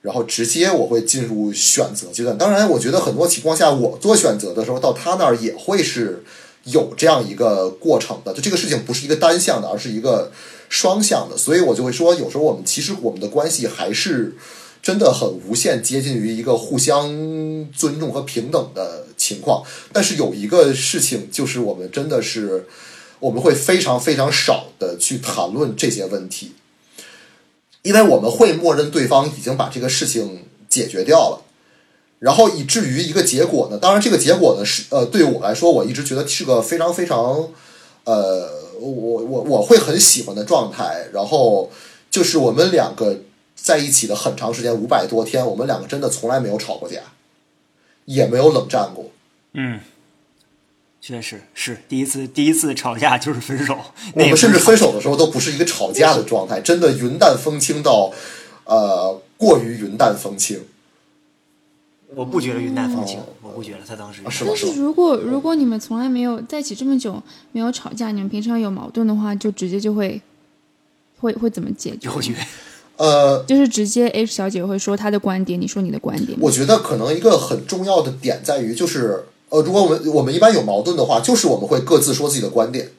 [0.00, 2.38] 然后直接我会进入选择阶段。
[2.38, 6.24] 当然，我觉得很多情况下，我做选择的时候，到他那儿也会是
[6.64, 8.32] 有这样一个过程的。
[8.34, 10.30] 就这个事情不是一个单向的，而是一个
[10.68, 11.36] 双向的。
[11.36, 14.36] 所以我就会说，有时候我们其实我们的关系还是
[14.82, 17.08] 真的很无限接近于一个互相
[17.74, 19.62] 尊重和平等的情况。
[19.92, 22.66] 但是有一个事情，就是我们真的是
[23.20, 26.52] 我们会非常非常少的去谈论这些问题，
[27.82, 31.44] 因为我们会默认对方已经把这个事情解决掉了。
[32.20, 37.48] 然后以至于一个结果呢，当然这个结果呢是呃，对于我来说，我一直觉得是个非常非常
[38.02, 38.50] 呃，
[38.80, 41.06] 我我我会很喜欢的状态。
[41.12, 41.70] 然后
[42.10, 43.20] 就是我们两个
[43.54, 46.96] 在一起的很长时间，五百多天，我们两个真的从来没有吵过架，
[48.06, 49.12] 也没有冷战过。
[49.52, 49.78] 嗯，
[51.00, 53.78] 确实是第一次，第一次吵架就是分手。
[54.14, 58.12] 我们甚至分手的时候都不是一个吵架的状态，真的云淡风轻到
[58.64, 60.60] 呃过于云淡风轻。
[62.14, 70.20] 我不觉得云淡风轻哦，我不觉得他当时啊是但是如果如果你们从来没有在一起这么久没有吵架，你们平常有矛盾的话，就直接就会
[71.20, 72.08] 会会怎么解决？
[72.96, 76.36] 呃，就是直接 H 小姐会说她的观点，你说你的观点。
[76.40, 82.90] 我觉得可能一个很重要的点在于，就是呃，如果我们我们一般有矛盾的话，就是我们会各自说自己的观点，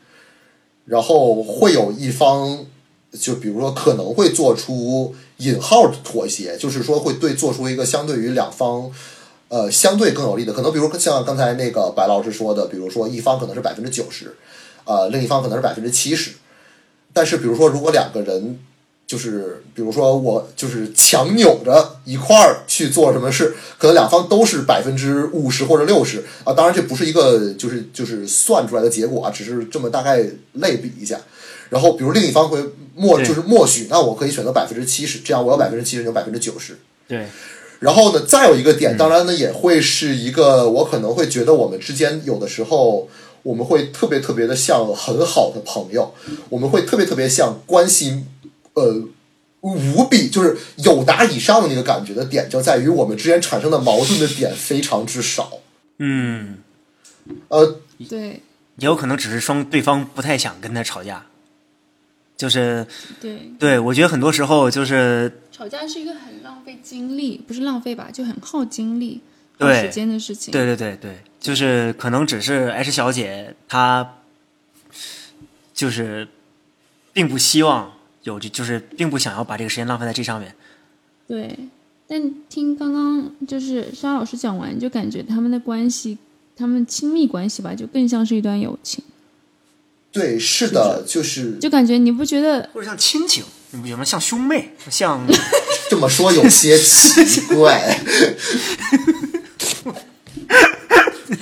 [0.86, 2.65] 然后会有一方
[3.17, 8.91] 就比如说可能会做出引号妥协，就是说会对做出一个相对于两方
[9.48, 14.36] 呃相对更有利的，可能比如像刚才那个白老师说的，比如说一方可能是百分之九十，
[14.86, 16.32] 呃，另一方可能是百分之七十，
[17.12, 18.60] 但是比如说如果两个人
[19.08, 26.54] 就是比如说我就是强扭着一块儿去做什么事，可能两方都是百分之五十或者六十啊。
[26.54, 31.19] 当然这不是一个就是就是算出来的结果啊，只是这么大概类比一下。
[31.69, 32.63] 然后比如另一方会
[32.95, 36.77] 默就是默许，那我可以选择百分之七十，这样我有百分之七十，你有百分之九十。
[37.08, 37.27] 对，
[37.79, 43.08] 然后呢，再有一个点，当然呢，也会是一个我可能会觉得我们之间有的时候
[43.43, 46.13] 我们会特别特别的像很好的朋友，
[46.49, 48.25] 我们会特别特别像关系
[48.73, 49.03] 呃
[49.62, 55.60] 无比就是友达以上的那个感觉的点，就在于我们之间产生的矛盾的点非常之少。
[55.99, 56.58] 嗯，
[57.47, 57.79] 呃，
[58.10, 58.41] 对。
[58.77, 61.25] 也有可能只是双对方不太想跟他吵架，
[62.39, 62.88] 就是
[63.19, 69.19] 对，对我觉得很多时候就是吵架是一个很浪费精力，不是浪费吧，就很耗精力、
[69.58, 70.49] 耗时间的事情。
[70.54, 74.15] 对对对对就是可能只是 H 小姐她
[75.73, 76.30] 就是
[77.12, 77.91] 并不希望
[78.23, 80.56] 有这，就是并不想要把这个时间浪费在这上面。
[81.28, 81.58] 对，
[82.08, 86.17] 但听刚刚就是沙老师讲完，就感觉他们的关系，
[86.56, 89.04] 他们亲密关系吧，就更像是一段友情，
[90.12, 94.04] 对，是的，就是就感觉你不觉得或者像亲情，你不觉得吗？
[94.04, 95.24] 像兄妹，像
[95.89, 98.00] 这么说有些奇怪。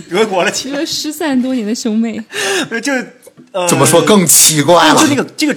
[0.10, 2.20] 德国了，其一个失散多年的兄妹？
[2.72, 2.92] 实就
[3.52, 5.08] 呃，怎么说更奇怪了就？
[5.08, 5.56] 那个这个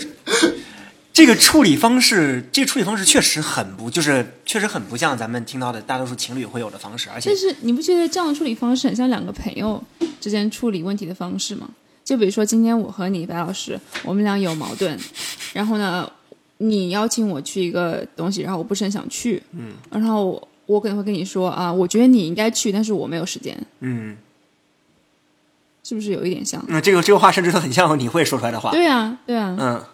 [1.12, 9.83] 这个处理方式，这个处理方式确实很不，就是确实很不像咱们听到的大多数情侣会有的方式，而且但是你不觉得这样的处理方式很像两个朋友
[10.20, 11.68] 之间处理问题的方式吗？
[12.05, 14.99] 就比如说今天我和你白老师，我们俩有矛盾，
[15.53, 16.11] 然后呢，
[16.59, 24.17] 你邀请我去一个东西，然后我不是很想去，嗯，然后我我可能会跟你说啊，我觉得你应该去，但是我没有时间，嗯，
[25.85, 26.65] 是不是有一点像？
[26.69, 29.85] 那这个这个话甚至都很像你会说出来的话，对啊，对啊，嗯，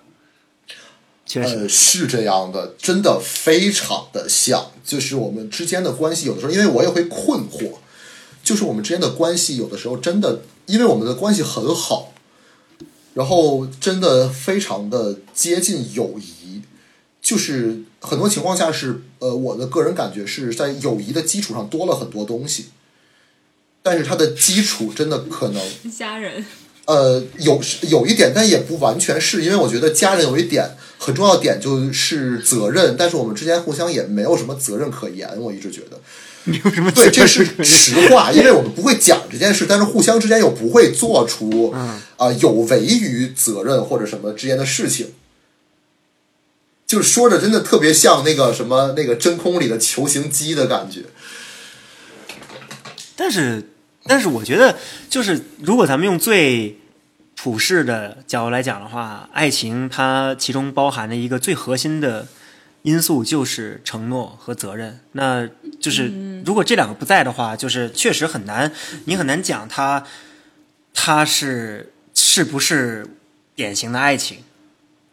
[1.26, 4.70] 确实，呃，是这样的，真的非常的像。
[4.84, 7.72] 就是我们之间的关系，有的时候，因为我也会困惑，
[8.46, 12.12] 就是我们之间的关系，有的时候真的，因为我们的关系很好，
[13.14, 16.62] 然后真的非常的接近友谊，
[17.20, 22.66] 就是很多情况下是，呃，我的个人感觉是在友谊的基础上多了很多东西，
[23.82, 26.46] 但是它的基础真的可能家人，
[26.84, 36.00] 呃，有有一点，但也不完全是因为我觉得家人有一点很重要的点就是责任，但是我们之间互相也没有什么责任可言，我一直觉得。
[36.46, 41.74] 你有什么对，这是实话，因为我们不会讲这件事，但是互相之间又不会做出
[42.16, 45.12] 啊、有违于责任或者什么之间的事情。
[46.86, 51.02] 就是说着真的特别像那个什么那个真空里的球形机的感觉。
[53.16, 53.70] 但是，
[54.04, 54.76] 但是我觉得，
[55.10, 56.78] 就是如果咱们用最
[57.34, 62.28] 普世的角度来讲的话，爱情它其中包含的一个最核心的
[62.82, 65.00] 因素就是承诺和责任。
[65.12, 65.48] 那
[65.86, 66.12] 就是
[66.44, 68.72] 如果这两个不在的话，就是确实很难，
[69.04, 70.04] 你很难讲它
[70.92, 73.06] 它是是不是
[73.54, 74.38] 典型的爱情。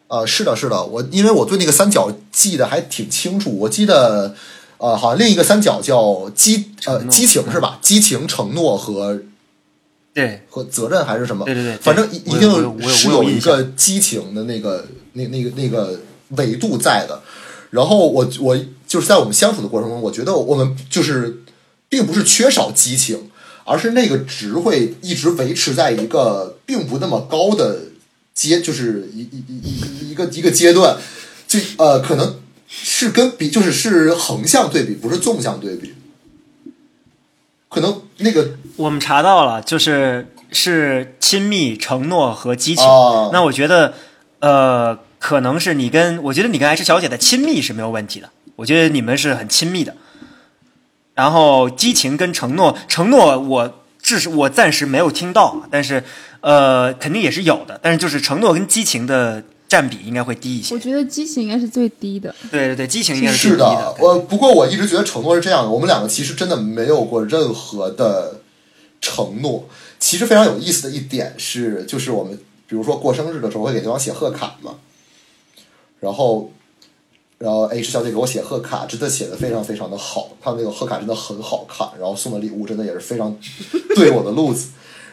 [0.08, 4.34] 呃，是的，是的，我因为我对那个三角记得还挺清楚，我记得，
[4.78, 7.78] 呃，好像另一个三角叫激呃激情是吧？
[7.80, 9.22] 激情、承诺和
[10.12, 11.44] 对，和责任还是什么？
[11.44, 12.50] 对对对反正一定
[12.88, 17.22] 是有一个激情的那个那那个那个维度在的。
[17.70, 21.42] 然后我我就是在我们相处的过程中，我觉得我们就是
[21.88, 23.30] 并不是缺少激情，
[23.64, 27.80] 而是那个值会一直维持在一个并不那么高的
[28.34, 30.96] 阶，就是一一一一一个一个阶段，
[31.46, 35.94] 就呃可能是跟比就是是横向对比，不是纵向对比。
[37.68, 42.84] 可能那个我们查到了，就是是亲密、承诺和激情。
[42.84, 43.94] 哦那我觉得，
[44.38, 49.94] 呃，可能是你跟我觉得你跟 H 小姐的亲密是没有问题的，我觉得你们是很亲密的。
[51.14, 56.02] 然后激情跟承诺，承诺我至少我暂时没有听到，但是
[56.40, 57.78] 呃，肯定也是有的。
[57.82, 60.80] 但是就是承诺跟激情的占比应该会低一些我。
[60.80, 62.34] 觉得激情应该是最低的。
[62.50, 68.40] 对对对，激情应该是最低是的，我不过我一直觉得承诺是这样的，我们两个其实真的没有过任何的
[69.00, 69.68] 承诺。
[70.00, 72.36] 其实非常有意思的一点是，就是我们
[72.68, 74.74] 比如说过生日的时候会给对方写贺卡嘛，
[76.00, 76.52] 然后，
[77.38, 83.36] 然后 H 小姐给我写贺卡，真的写的非常非常的好，她那个贺卡真的很好看，然后送的礼物真的也是非常
[83.94, 84.68] 对我的路子，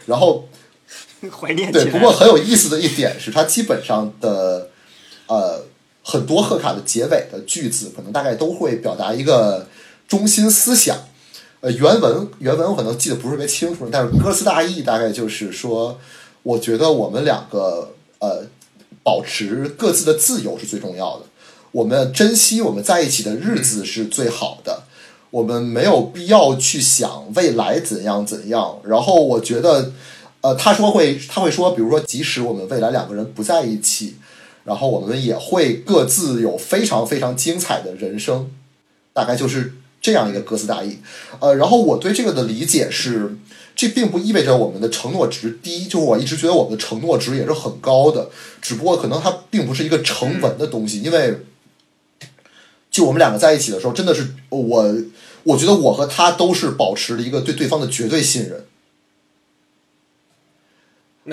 [0.06, 0.46] 然后
[1.30, 4.70] 怀念对，不过很有意思的一点是，它基本上的
[5.28, 5.64] 呃
[6.04, 9.68] 很多贺卡的结尾的句子，可能大概都会表达一个
[10.08, 10.98] 中心思想。
[11.60, 16.00] 呃，原文原文我可能记得不是特别清楚，但是歌词大意大概就是说，
[16.42, 18.44] 我觉得我们两个呃
[19.04, 21.26] 保持各自的自由是最重要的，
[21.72, 24.84] 我们珍惜我们在一起的日子是最好的。
[25.30, 28.80] 我们没有必要去想未来怎样怎样。
[28.84, 29.94] 然后我觉得，
[30.42, 34.16] 呃，他说会，他会说，比如说，即使我们未来两个人不在一起，
[34.66, 38.52] 然后我们也会各自有非常非常精彩的人生，
[39.14, 40.98] 大概就是这样一个歌词大意。
[41.40, 43.38] 呃，然后我对这个的理解是，
[43.74, 48.30] 这并不意味着我们的承诺值低，就是我一直觉得我们的承诺值也是很高的，
[48.62, 51.46] 只不过可能它并不是一个成文的东西，因为。
[52.92, 54.96] 就我们两个在一起的时候，真的是我，
[55.44, 58.66] 我觉得我和他都是保持了一个对对方的绝对信任。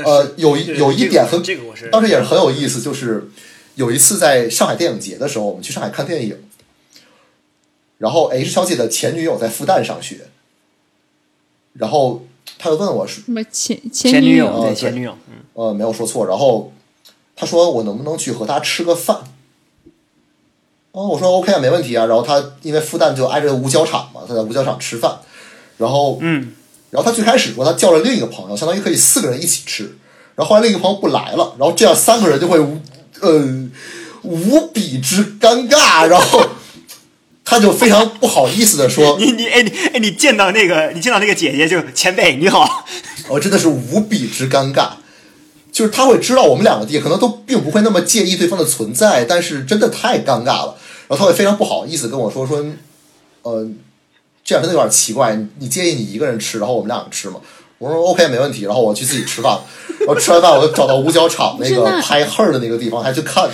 [0.05, 3.29] 呃，有一有一点很，这个我是当时也是很有意思，就是
[3.75, 6.37] 有一次在上海电影节的时候，我们去上海看电影，
[7.97, 10.29] 然后 H 小姐的前女友在复旦上学，
[11.73, 12.27] 然后
[12.59, 16.73] 他就问我是什么前前女友对对前女友，嗯，呃没有说错，然后
[17.35, 19.25] 他说我能不能去和她吃个饭？
[20.99, 22.07] 哦，我说 OK 啊，没问题啊。
[22.07, 25.17] 然后他因为复旦就挨着五角场嘛，他在五角场吃饭，
[25.77, 26.53] 然后嗯，
[26.91, 29.97] 然后他最开始说他叫了另一个朋友，相当于可以四个人一起吃。
[30.35, 32.81] 然后后来另一个朋友不来了，然后这样三个人就会无
[33.21, 33.69] 呃
[34.23, 36.45] 无比之尴尬，然后
[37.45, 42.85] 他就非常不好意思的说你你哎你哎你见到那个你见到那个姐姐就前辈你好
[43.31, 44.89] ，：“我真的是无比之尴尬。”
[45.71, 50.77] 就是他会知道我们两个地可能都并不会那么介意对方的存在，但是真的太尴尬了。
[51.09, 52.65] 然后他会非常不好意思跟我说说，
[53.43, 53.69] 呃，
[54.45, 55.35] 这样真的有点奇怪。
[55.35, 57.41] 你你介意你一个人吃，然后我们两个吃吗？
[57.79, 59.59] 我说 OK 没问题，然后我去自己吃饭，
[60.01, 63.49] 然后吃完饭我就找到五角场那个拍 her 的那个地方，还去看，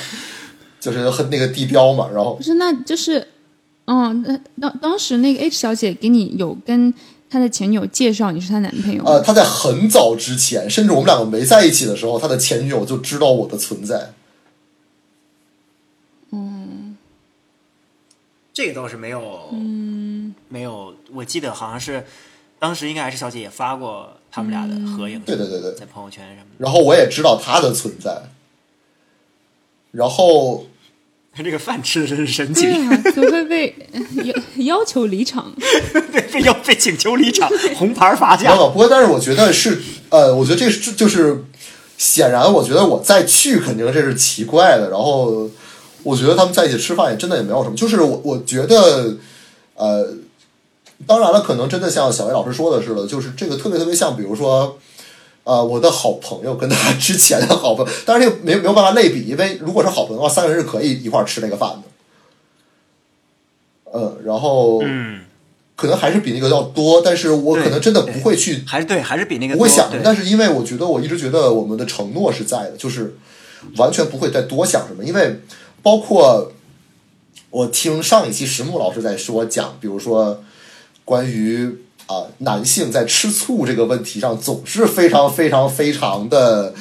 [0.81, 2.09] 就是和那个地标嘛。
[2.13, 3.29] 然后不是，那就是，
[3.85, 6.93] 嗯，那当当时那个 H 小姐给你有跟
[7.29, 9.05] 她的前女友介绍你是她男朋友？
[9.05, 14.13] 呃，她在很早之前，甚至我们两个没在一起的时候，她的前女友就知道我的存在。
[18.55, 22.07] 这个倒是没有，嗯，没有，我记得好像是
[22.59, 28.23] 当时应该还是小姐也发过他们俩的合影，对对对对在朋友圈什么然后我也知道他的存在。
[29.91, 30.67] 然后
[31.35, 31.43] 他。
[31.43, 33.75] 这个饭吃的真是神奇对， 啊，怎么会被
[34.23, 35.53] 要要求离场？
[36.13, 38.55] 对，被要被请求离场，红牌罚没下。
[38.55, 41.45] 有，不过但是我觉得是，呃，我觉得这是就是
[41.99, 44.91] 显然，我觉得我再去肯定这是奇怪的。
[44.91, 45.51] 然后
[46.05, 49.17] 我觉得他们在一起吃饭也真的也没有什么，就是我我觉得，
[49.75, 50.07] 呃，
[51.07, 54.79] 当然了，可能真的像小魏老师说的似的，就是这个特别特别像，比如说。
[55.47, 61.83] 呃，我的好朋友跟他之前的好朋友， 当然这个没有没有办法类比，因为如果是好朋友的话，三个人是可以一块儿吃那个饭的。
[63.93, 65.21] 呃，然后嗯，
[65.77, 73.15] 可能还是比那个要多，但是我可能真的不会去还是对，还是比那个不会想对，但是因为我觉得我一直觉得我们的承诺是在的，就是
[73.77, 75.41] 完全不会再多想什么，因为
[75.85, 76.51] 包括
[77.51, 80.43] 我听上一期石木老师在说讲，比如说
[81.05, 81.77] 关于
[82.07, 86.75] 啊、男性在吃醋这个问题上总是非常非常非常的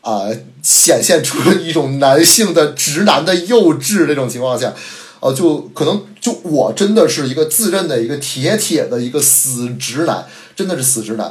[0.00, 0.28] 啊、
[0.62, 4.72] 显现出一种男性的直男的幼稚这种情况下。
[5.18, 11.26] 呃，就可能就我真的是一个自认的一个铁铁的一个死直男，真的是死直男。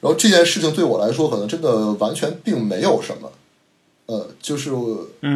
[0.00, 3.30] 然后这件事情对我来说，可能真的完全并没有什么，
[4.08, 4.70] 呃，就是，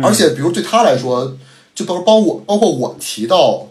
[0.03, 1.37] 而且比如对他来说，
[1.75, 3.69] 就包包我包括我提到，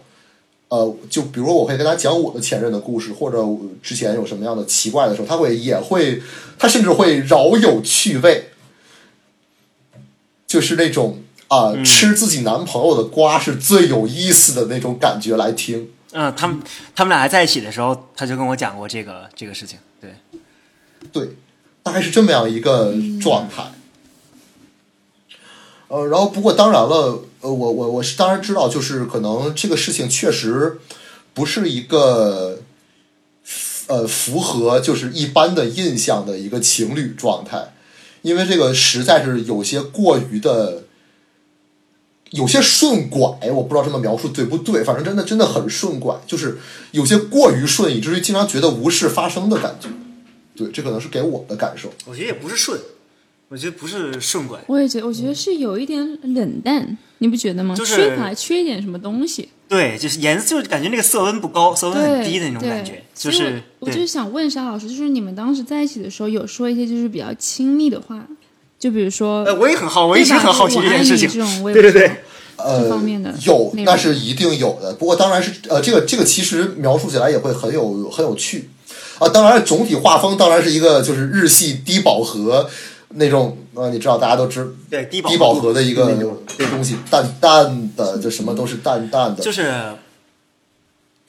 [0.68, 6.22] 呃，就比如我会跟他讲我的前任的故事，或者我之前有什么样的奇怪的时候，他会也会，
[6.56, 8.50] 他甚至会饶有趣味，
[10.46, 15.90] 就是那种啊、吃自己男朋友的瓜是最有意思的那种感觉来听。
[16.12, 16.62] 嗯，他们
[16.94, 19.80] 他们俩还在一起的时候，他就跟我讲过这个这个事情。
[20.00, 20.14] 对，
[21.12, 21.30] 对，
[21.82, 23.64] 大概是这么样一个状态。
[25.92, 30.78] 呃，然后不过当然了，呃，我我我是当然知道，就是可能这个事情确实
[31.34, 32.60] 不是一个
[33.88, 37.74] 呃符合就是一般的印象的一个情侣状态，
[38.22, 40.84] 因为这个实在是有些过于的。
[42.30, 46.56] 有些顺拐，我不知道这么描述对不对，反正真的真的很顺拐，就是
[46.92, 49.90] 有些过于顺，以至于经常觉得无事发生的感觉。
[50.56, 51.92] 对，这可能是给我的感受。
[52.06, 52.80] 我觉得也不是顺，
[53.52, 57.74] 我觉得不是顺拐，我也觉得，我觉得是有一点冷淡，你不觉得吗？
[57.76, 59.50] 就是缺乏缺一点什么东西。
[59.68, 68.26] 对，就是颜色，就是感觉那个色温不高，色温很低的那种感觉，就是我我就是，想问沙老师，就是你们当时在一起的时候，有说一些就是比较亲密的话，
[68.78, 71.28] 就比如说，呃，我也很好，我一直很好奇这件事情
[71.62, 72.10] 我爱你这种对对对
[72.56, 74.94] 呃这方面的有，那是一定有的。
[74.94, 78.70] 不过当然是呃，这个这个其实描述起来也会很有很有趣
[79.18, 79.28] 啊。
[79.28, 82.70] 当然，总体画风当然是一个就是日系低饱和
[83.14, 86.10] 那种呃，你知道大家都知对低低饱和的一个
[86.70, 89.42] 东西，淡淡的，就什么都是淡淡的。
[89.42, 89.72] 就是。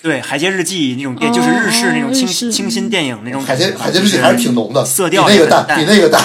[0.02, 3.56] 对《海街日记》那种电，哦就是日式那种清清新电影那种海。
[3.56, 6.22] 街海街日记还是挺浓的，色调比那个淡，比那个淡。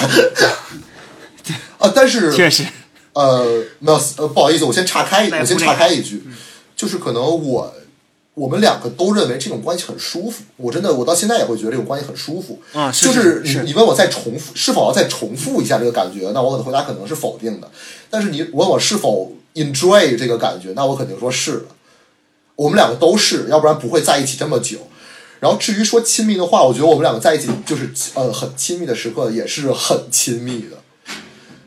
[1.79, 2.65] 啊，但是确实，
[3.13, 6.21] 呃，没有，呃，不好意思，我先岔开，我先岔开一句，
[6.75, 7.73] 就是可能我
[8.39, 12.61] 我们两个都认为这种关系很舒服，我真的我到现在也会觉得这种关系很舒服。
[12.73, 17.69] 啊是就是你你问我再重复是否要再重复一下这个感觉，那我可能回答可能是否定的。
[18.09, 21.65] 但是你问我是否 enjoy 这个感觉，那我肯定说是的。
[22.55, 24.77] 我们两个都是，要不然不会在一起这么久。
[25.41, 30.77] 然后至于说亲密的话，我觉得我们两个在一起就是呃很亲密的时刻也是很亲密的。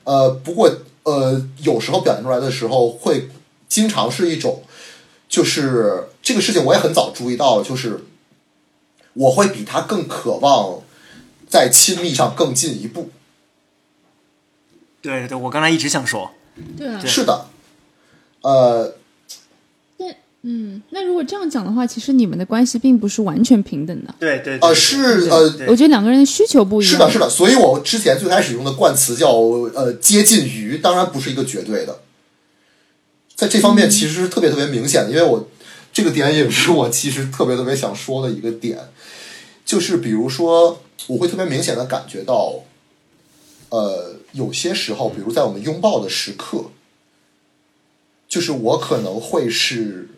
[0.04, 0.70] 呃，不过
[1.04, 3.28] 呃，有时候表现出来的时候，会
[3.68, 4.62] 经常是一种，
[5.28, 8.04] 就是这个事情我也很早注意到了，就是
[9.14, 10.82] 我会比他更渴望
[11.48, 13.10] 在亲密上更进一步。
[15.02, 16.30] 对对，我刚才一直想说，
[16.78, 17.46] 对啊，是的，
[18.42, 18.94] 呃，
[20.42, 24.14] 嗯，那如果这样讲的话，其实你们的关系并不是完全平等的。
[24.18, 26.92] 对对呃是呃我觉得两个人的需求不一样。
[26.92, 32.00] 是的，是的，所以我之前最开始用的冠词叫呃接近于，当然不是一个绝对的，
[33.36, 35.48] 在这方面其实是特别特别明显的，因为我
[35.92, 38.78] 这个点也是我其实特别特别想说的一个点，
[39.64, 42.54] 就是比如说我会特别明显的感觉到，
[43.68, 46.70] 呃，有些时候，比如在我们拥抱的时刻，
[48.28, 50.08] 就是我可能会是。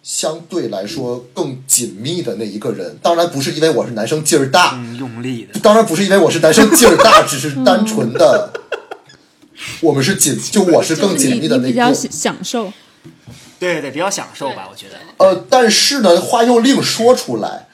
[0.00, 8.50] 相对来说更紧密的那一个人，当然不是因为我是男生劲儿大，嗯，用力的，当然不是因为我是男生劲儿大，只是单纯的，
[9.82, 11.94] 我们是紧，就我是更紧密的那比较个。
[11.94, 12.72] 享受。
[13.58, 14.96] 对对，比较享受吧，我觉得。
[15.18, 17.68] 呃，但是呢，话又另说出来，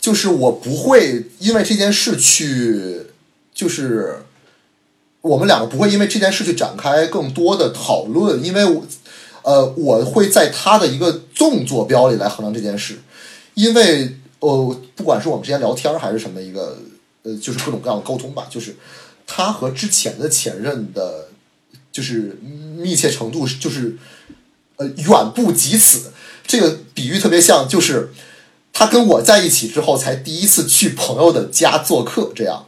[0.00, 3.06] 就是我不会因为这件事去，
[3.54, 4.24] 就是
[5.20, 8.86] 我们两个不会因为这件事去展开更多的讨论，因为我。
[9.46, 12.98] 呃，我会在他的一个纵坐标里来衡量这件事，
[13.52, 16.78] 因为呃，不管是我们之间聊天还是什么一个
[17.24, 18.74] 呃，就是各种各样的沟通吧，就是
[19.26, 21.28] 他和之前的前任的，
[21.92, 22.38] 就是
[22.78, 23.94] 密切程度就是
[24.76, 26.12] 呃远不及此。
[26.46, 28.12] 这个比喻特别像，就是
[28.72, 32.66] 他跟我在一起之后，才第一次去朋友的家做客，这样。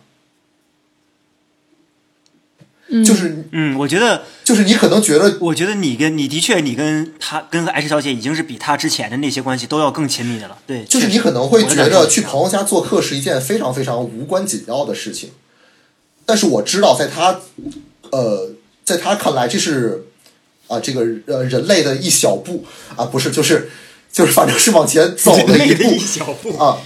[3.05, 10.57] 就是嗯，我觉得就是你可能觉得，我觉得你跟你的确，你跟他跟 H 小姐已经是比他之前的那些关系都要更亲密的了。
[10.69, 15.33] 对，就是你可能会觉得去朋友家做客是一件非常非常无关紧要的事情，
[16.25, 17.41] 但是我知道，在他
[18.13, 18.53] 呃，
[18.85, 20.07] 在他看来，这是
[20.69, 22.65] 啊，这个呃人类的一小步
[22.97, 23.71] 啊，不是，就是
[24.13, 26.79] 就是反正是往前走了一步一小步啊。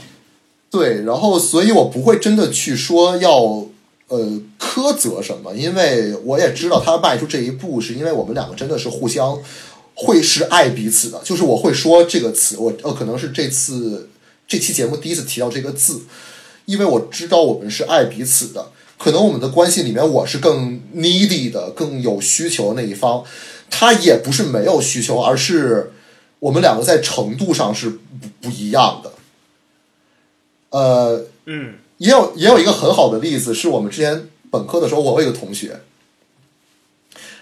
[0.70, 3.66] 对，然后所以我不会真的去说要。
[4.12, 4.18] 呃，
[4.58, 5.54] 苛责什么？
[5.54, 9.38] 因为我也知道他迈出这一步，是因为我们两个真的是互相
[9.94, 11.20] 会是爱彼此的。
[11.22, 14.10] 就是我会说这个词，我呃可能是这次
[14.48, 16.00] 这期节目第一次提到这个字，
[16.64, 18.72] 因为我知道我们是爱彼此的。
[18.98, 23.22] 可能我们的关系里面，我是更 needy 的，更有需求的那一方，
[23.70, 25.92] 他也不是没有需求，而是
[26.40, 27.98] 我们两个在程度上是不
[28.42, 29.12] 不一样的。
[30.70, 31.76] 呃，嗯。
[32.00, 35.80] 也有也有一个很好的例子，是我们之前本科的时候，我有一个同学，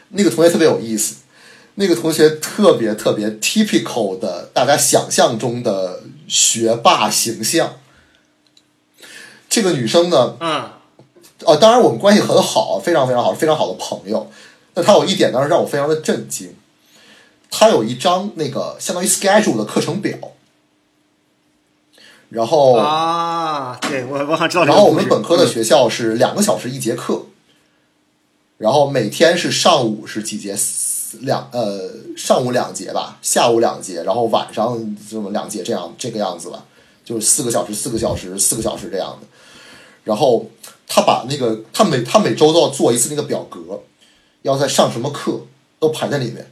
[0.08, 1.18] 那个同学特别有意思，
[1.76, 7.78] 那个同学特别特别 typical 的大家想象中的学霸形象。
[9.48, 10.70] 这个女生呢，嗯，
[11.44, 14.28] 呃，当然我们关系很好，非常非常好，非常好的朋友。
[14.78, 16.54] 但她有一点当时让我非常的震惊，
[17.50, 20.16] 他有一张那个相当于 schedule 的课程表。
[22.28, 24.64] 然后啊，对我我好像知道。
[24.64, 27.24] 然后我们本科的学校是两个小时一节课，
[28.58, 30.56] 然后每天是上午是几节，
[31.20, 36.64] 两呃上午两节吧，下午两节，然后晚上这么两节这样这个样子吧，
[37.04, 39.26] 就是四个小时四个小时四个小时这样的。
[40.04, 40.46] 然后
[40.86, 43.80] 他把那个他每他每周都要做一次那个表格，
[44.42, 45.42] 要在上什么课
[45.78, 46.50] 都排在里面，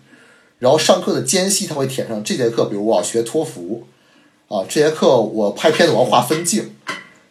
[0.59, 3.87] 然后上课的间隙他会填上这节课，比如我要学托福。
[4.49, 6.77] 啊，这节课我拍片子，我要画分镜。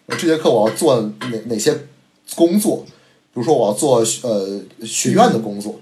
[0.09, 1.87] 这节课我要做哪哪些
[2.35, 2.85] 工作？
[3.33, 5.79] 比如说我要做呃学院的工作。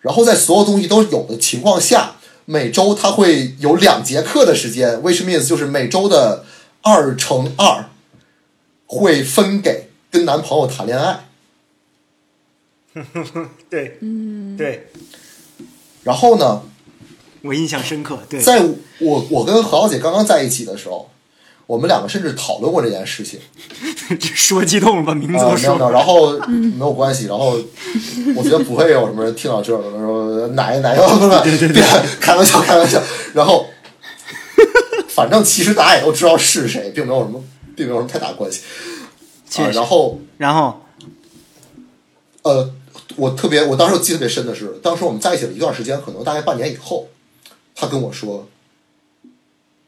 [0.00, 6.44] 然后在所有东西都有的情况下，每周他会有两节课的时间，which means 就是每周的
[6.82, 7.88] 二乘二
[8.86, 11.28] 会分给跟男朋友谈恋爱。
[13.70, 14.88] 对，嗯，对。
[16.02, 16.62] 然后呢？
[17.42, 18.60] 我印象深刻，对，在
[18.98, 21.08] 我我跟何小姐刚刚在一起的时候，
[21.68, 23.38] 我们两个甚至讨论过这件事情。
[24.20, 25.90] 说激动了，把名字都说了。
[25.92, 27.56] 然后没有关系，然后
[28.34, 30.96] 我觉得不会有什么人听到这儿的说奶奶，
[31.44, 31.82] 对对对，
[32.20, 33.00] 开玩笑开玩笑。
[33.32, 33.66] 然后，
[35.08, 37.44] 反正其实大家也都知道是谁，并没有什么，
[37.76, 38.62] 并没有什么太大关系。
[39.62, 40.82] 啊，然后，然后，
[42.42, 42.72] 呃，
[43.16, 47.08] 我特别，我当时记得特别深的是，当时我们在一起了一段时间，可能大概半年以后。
[47.78, 48.48] 他跟我说，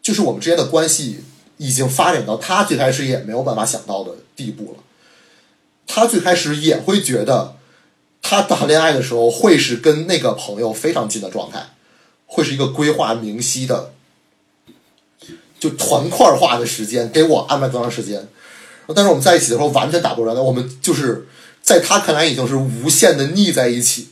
[0.02, 1.24] 就是我们之间的关系
[1.56, 4.84] 已经发展到他最开始也没有办法想到的地步了。
[5.86, 7.56] 他最开始也会觉得，
[8.20, 11.70] 他谈恋爱的时候会是跟那个朋友非常近的状态，
[12.26, 13.92] 会是一个规划明晰的，
[15.58, 18.28] 就团块化的时间，给我安排多长时间。
[18.94, 21.26] 但是我们在一起的时候完全打不着，我们就是
[21.68, 24.08] 在他看来已经是无限的腻在一起，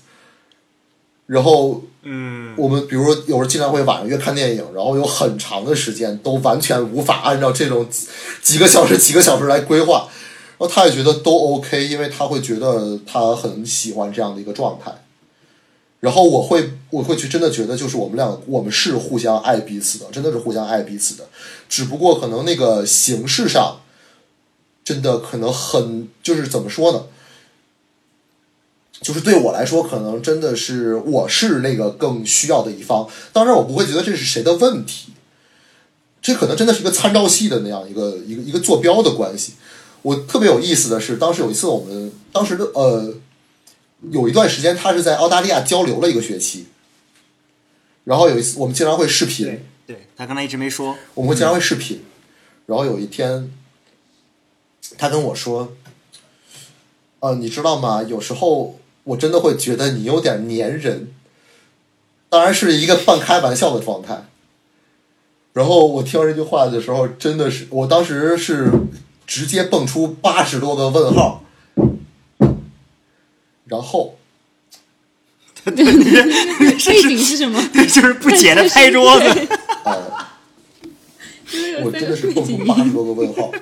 [1.26, 1.82] 然后。
[2.08, 7.84] 嗯，我们比如说有时候经常会晚上约看电影，然后有很长的时间都完全无法按照这种
[8.40, 10.08] 几个小时、几个小时来规划。
[10.56, 14.92] 然后他也觉得都 OK，因为他会觉得他很喜欢这样的一个状态。
[15.98, 21.24] 然后我会我会去真的觉得，就是我们俩我们是互相爱彼此的，真的是互相爱彼此的，
[21.68, 23.80] 只不过可能那个形式上，
[24.84, 27.06] 真的可能很就是怎么说呢？
[29.00, 33.08] 就是对我来说，可能真的是我是那个更需要的一方。
[33.32, 35.12] 当然，我不会觉得这是谁的问题，
[36.20, 39.54] 这可能真的是一个参照系的那样一个一个一个坐标的关系。
[40.02, 43.14] 我特别有意思的是，当时有一次我们当时的呃。
[44.10, 46.66] 有一段时间，他是在澳大利亚交流了一个学期，
[48.04, 52.04] 然后有一次我们经常会视频，对他刚才一直没说，我们会经常会视频，
[52.66, 53.50] 然后有一天，
[54.98, 55.72] 他跟我说，
[57.20, 58.02] 呃，你知道吗？
[58.02, 61.12] 有时候我真的会觉得你有点粘人，
[62.28, 64.26] 当然是一个半开玩笑的状态。
[65.52, 68.70] 然后我听到这句话的时候，真的是，我当时是
[69.26, 71.44] 直接蹦出八十多个问号。
[73.66, 74.18] 然后，
[75.64, 75.76] 背
[76.76, 77.62] 景是什么？
[77.72, 79.48] 就是不解的拍桌子。
[79.84, 80.24] 呃，
[81.86, 83.52] 我真的是蹦出八十多个问号。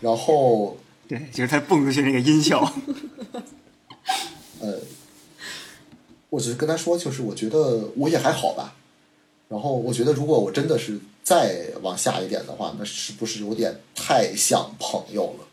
[0.00, 0.78] 然后，
[1.08, 2.72] 对，就是他蹦出去那个音效。
[4.60, 4.78] 呃，
[6.30, 8.76] 我只是跟他说，就是我觉得我也还好吧。
[9.48, 15.46] 然后我觉得，如果我真的是再往下一点的话，那是不是有点太像朋友了？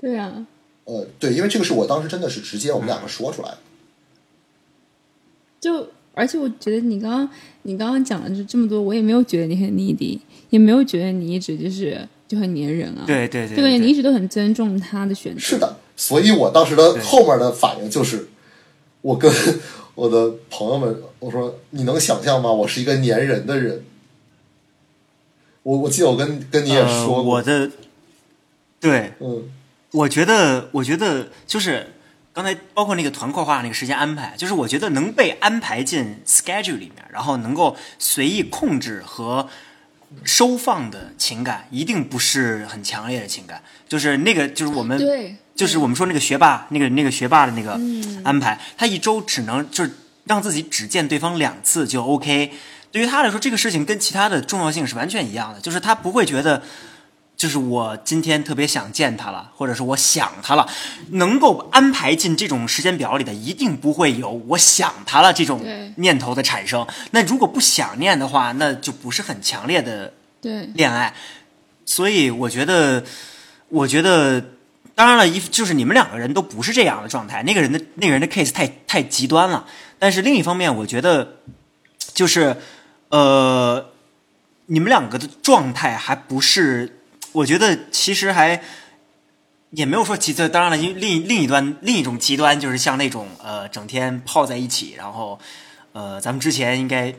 [0.00, 0.46] 对啊。
[0.84, 3.58] 呃，对，因为这个是我当时真的是直接我们两个说出来的。
[5.60, 7.28] 就而且我觉得你刚刚
[7.62, 10.18] 你刚刚讲了这这么多，我也没有觉得你很 needy，
[10.50, 13.04] 也没有觉得你一直就是就很粘人啊。
[13.06, 15.40] 对对对，对，你一直都很尊重他的选择。
[15.40, 18.28] 是的，所以我当时的后面的反应就是，
[19.00, 19.32] 我跟
[19.96, 22.52] 我的朋友们我说：“你能想象吗？
[22.52, 23.84] 我是一个粘人的人。”
[25.64, 27.70] 我我记得我跟跟你也说过，我的
[28.78, 29.50] 对，嗯。
[29.92, 31.94] 我觉得，我觉得就是
[32.34, 39.48] 刚才包括那个团块化那个时间安排，就是我觉得能被安排进 schedule 里面，然后能够随意控制和
[40.24, 43.62] 收放的情感，一定不是很强烈的情感。
[43.88, 47.80] 就是那个，就是我们，对，就是我们说那个学霸，那个那个学霸的那个
[48.24, 49.90] 安排，他一周只能就是
[50.24, 52.52] 让自己只见对方两次就 OK。
[52.90, 56.62] 对于他来说，这个事情跟其他的重要性是完全一样的，就是他不会觉得。
[57.36, 60.66] 就是我今天特别想见他了，或者是我想他了，
[61.10, 65.62] 能够安排进这种时间表里的，一定不会有我想他了这种
[65.96, 66.86] 念头的产生。
[67.10, 70.14] 那如果不想念的话，那就不是很强烈的
[70.72, 71.14] 恋爱。
[71.84, 73.04] 所以我觉得，
[73.68, 74.42] 我觉得，
[74.94, 77.42] 当然了，一就是你们两个人都不是这样的状态。
[77.42, 79.66] 那个人的那个人的 case 太太极端了。
[79.98, 81.36] 但是另一方面，我觉得，
[82.14, 82.56] 就是
[83.10, 83.90] 呃，
[84.66, 86.94] 你们两个的状态还不是。
[87.36, 88.62] 我觉得其实还
[89.70, 95.38] 也没有说极端，当然了，因为另另一端另一种极端就是像那种呃整天泡在一起，然后
[95.92, 97.14] 呃咱们之前应该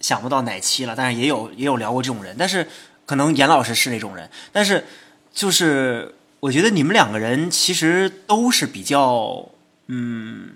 [0.00, 2.66] 想不到哪期了，但是也有也有聊过这种人，但是
[3.06, 4.84] 可能严老师是那种人，但是
[5.32, 9.48] 就是我觉得你们两个人其实都是比较
[9.86, 10.54] 嗯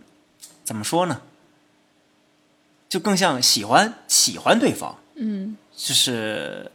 [0.65, 1.21] 怎么说呢，
[2.89, 6.69] 就更像喜欢喜欢对方，嗯，就是。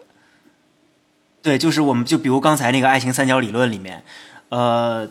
[1.42, 4.04] 对，就是我们就比如刚才那个爱情三角理论里面，
[4.50, 5.08] 呃，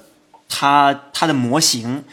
[0.49, 2.05] 它它的模型，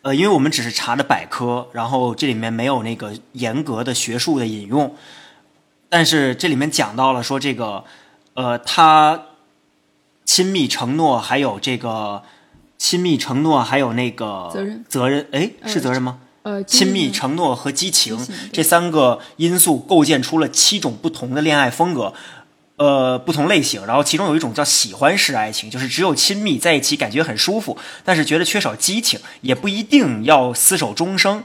[0.00, 4.96] 呃，因为我们只是查的百科，然后这里面没有那个严格的学术的引用，
[5.90, 7.84] 但是这里面讲到了说这个，
[8.32, 9.22] 呃，他
[10.24, 12.22] 亲密承诺，还有这个
[12.78, 16.20] 亲密承诺，还有那个责任责任，哎，是责任吗？
[16.44, 18.18] 呃，亲密承诺和激情
[18.52, 22.14] 这三个因素构建出了七种不同的恋爱风格。
[22.76, 31.44] 呃，不同类型，然后其中有一种叫喜欢式爱情，就是只有亲密在一起感觉很舒服，但是觉得缺少激情，也不一定要厮守终生。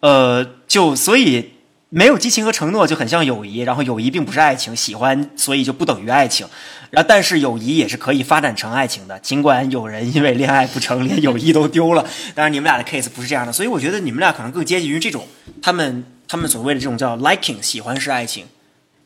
[0.00, 1.54] 呃，就所以
[1.88, 6.46] 没有激情和承诺就很像友谊，然后友谊并不是爱情，喜欢所以就不等于爱情。
[6.90, 12.06] 然后但是友谊也是可以发展成爱情的，尽管有人因为恋爱不成连友谊都丢了。
[12.36, 15.26] 当然你们俩的 case 不是这样的，所以我觉得你们俩可能更接近于这种
[15.60, 18.46] 他们他们所谓的这种叫 liking 喜欢式爱情。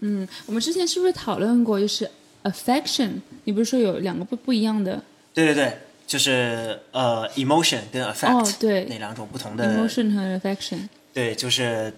[0.04, 2.10] 嗯，我们之前是不是讨论过，就是
[2.42, 3.12] affection？
[3.44, 5.00] 你不是说有两个不不一样的？
[5.32, 5.78] 对对对，
[6.08, 10.88] 就是呃，emotion 跟 affect，哦，对，那两种不同的 emotion 和 affection。
[11.14, 11.94] 对，就是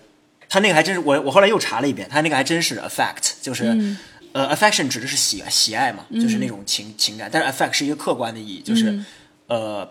[0.51, 3.97] 他那个还真是我我后来又查了一遍，他那个还真是 affect，就是
[4.33, 9.03] 呃，affection 指的是喜喜爱嘛，就是那种情情感，但是 affect 是一个客观的意义，就是
[9.47, 9.91] 呃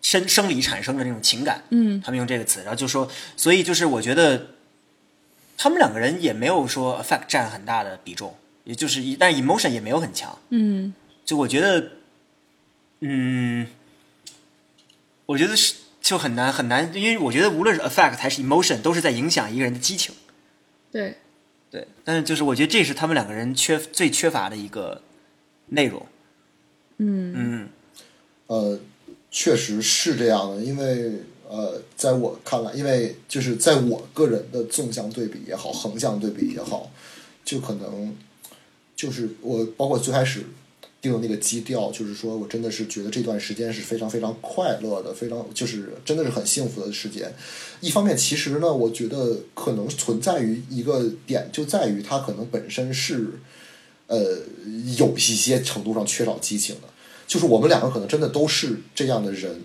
[0.00, 1.64] 生生理产生的那种情感。
[1.70, 4.46] 嗯，他们用这个词，然后就说，所以就是我觉得。
[5.62, 8.34] 他们两个人也没有说 affect 占很大的比重，
[8.64, 10.36] 也就是一，但 emotion 也没有很强。
[10.48, 10.92] 嗯，
[11.24, 11.92] 就我觉得
[12.98, 13.68] 嗯，
[15.24, 20.12] 我觉得是就很难很难，因为我觉得无论是 affect 还是 emotion，都是在影响一个人的激情。
[20.90, 21.18] 对，
[21.70, 25.00] 对，但是就是我觉得这是他们两个人缺最缺乏的一个
[25.68, 26.04] 内容。
[26.96, 27.68] 嗯嗯
[28.48, 28.80] 呃，
[29.30, 31.22] 确实是这样的，因为
[31.52, 36.90] 呃，在我看来，因为就是在我个人的纵向对比也好，横向对比也好，
[37.44, 38.16] 就可能
[38.96, 40.46] 就是我包括最开始
[41.02, 47.30] 定的那个基调，就是说我真的是觉得这段时间是非常非常快乐的，非常就是真的是很幸福的时间。
[47.82, 53.40] 一方面，其实呢，我觉得可能存在于一个点，就在于它可能本身是
[54.06, 54.38] 呃
[54.96, 56.88] 有一些程度上缺少激情的。
[57.26, 59.62] 就是我们两个可能真的都是这样的人，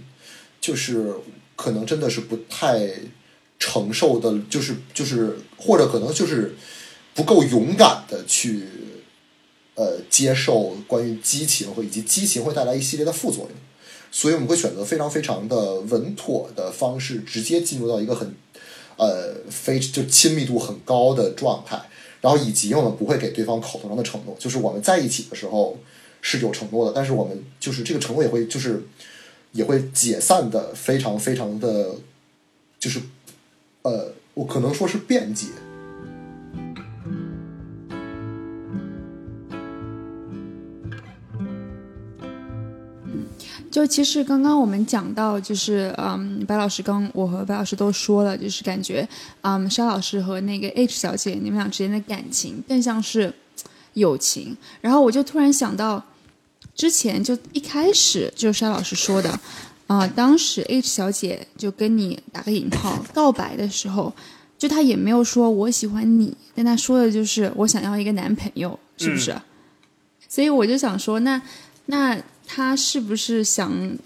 [0.59, 1.13] 就是
[1.57, 2.89] 可能真的是不太
[3.59, 6.55] 承受的，就是就是或者可能就是
[7.13, 8.63] 不够勇敢的去
[9.75, 13.51] 呃接受关于激情或以及激情会带来一系列的副作用，
[14.09, 18.33] 所以我们会选择非常非常的稳妥的方式，直接进入到一个很
[18.95, 21.89] 呃非就亲密度很高的状态，
[22.21, 25.77] 然后以及我们不会给对方口头上的承诺，就是我们在一起的时候。
[26.19, 28.83] 是有承诺的，但是我们就是这个承诺也会就是
[29.51, 31.95] 也会解散的，非常非常的，
[32.79, 33.01] 就是
[33.81, 35.47] 呃，我可能说是便捷。
[43.69, 49.07] 就其实刚刚我们讲到，就是嗯，白老师刚我和白老师都说了，就是感觉
[49.41, 53.31] 嗯，沙老师和那个 H 小姐你们俩之间的感情更像是
[53.93, 54.57] 友情。
[54.81, 56.03] 然后我就突然想到，
[56.77, 59.37] 之前就一开始就是沙老师说的，
[59.87, 64.13] 啊、当时 H 小姐就跟你打个引号告白的时候，
[64.59, 69.35] 就她也没有说我喜欢你，但她说的就是我想要一个男朋友，是不是？
[70.29, 71.41] 所以我就想说，那
[71.87, 73.97] 那她是不是想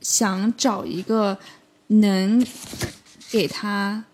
[0.00, 1.38] 想找一个
[1.86, 2.44] 能
[3.30, 4.04] 给她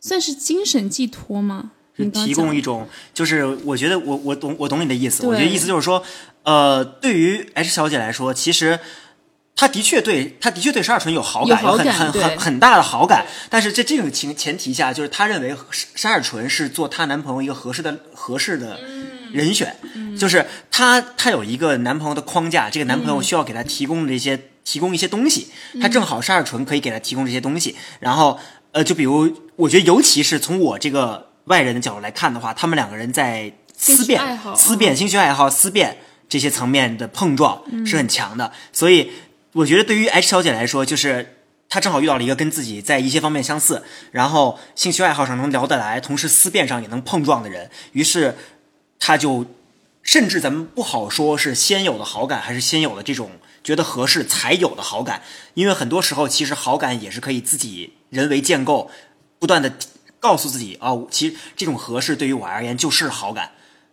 [0.00, 1.70] 算是精神寄托吗？
[1.96, 6.02] 是提供一种，就是我觉得我我懂我懂你的意思，我觉得意思就是说，
[6.42, 8.80] 呃，对于 H 小姐来说，其实
[9.54, 18.80] 她的确对她的确对沙尔纯有好感，有好很很很很大的好感，但是在这种情前提下，就是她认为沙沙尔纯是做她男朋友一个合适的合适的
[19.32, 19.76] 人选，
[20.18, 25.46] 就是她她有一个男朋友的框架，这个男朋友需要给她提供这些、提供一些东西，
[25.80, 28.40] 她正好沙尔纯可以给她提供这些东西，然后
[28.72, 34.20] 呃，就比如我觉得尤其是从我这个外人的角度来看的话，他们两个人在思辨、
[34.56, 39.10] 思辨、兴趣爱好、思辨这些层面的碰撞是很强的，所以
[39.52, 41.36] 我觉得对于 H 小姐来说，就是
[41.68, 48.36] 她正好遇到了一个跟自己在一些方面相似，然后兴趣爱好上能聊得来，同时思辨上也能碰撞的人，于是
[48.98, 49.44] 她就
[50.02, 53.32] 甚至咱们不好说是先有的好感，还是先有的这种
[53.62, 55.22] 觉得合适才有的好感，
[55.54, 58.90] 因为很多时候其实好感也是可以自己人为建构，
[59.38, 59.72] 不断的
[60.24, 63.50] 告诉自己啊、其实这种合适对于我而言就是好感，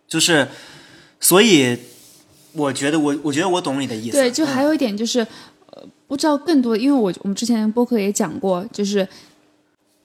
[0.08, 0.48] 就是
[1.20, 1.76] 所以
[2.54, 4.46] 我觉得我我觉得我懂你的意思，对，就嗯。
[4.46, 5.20] 还有一点就是，
[5.66, 9.06] 呃，不知道更多，因为我我们之前播客也讲过，就是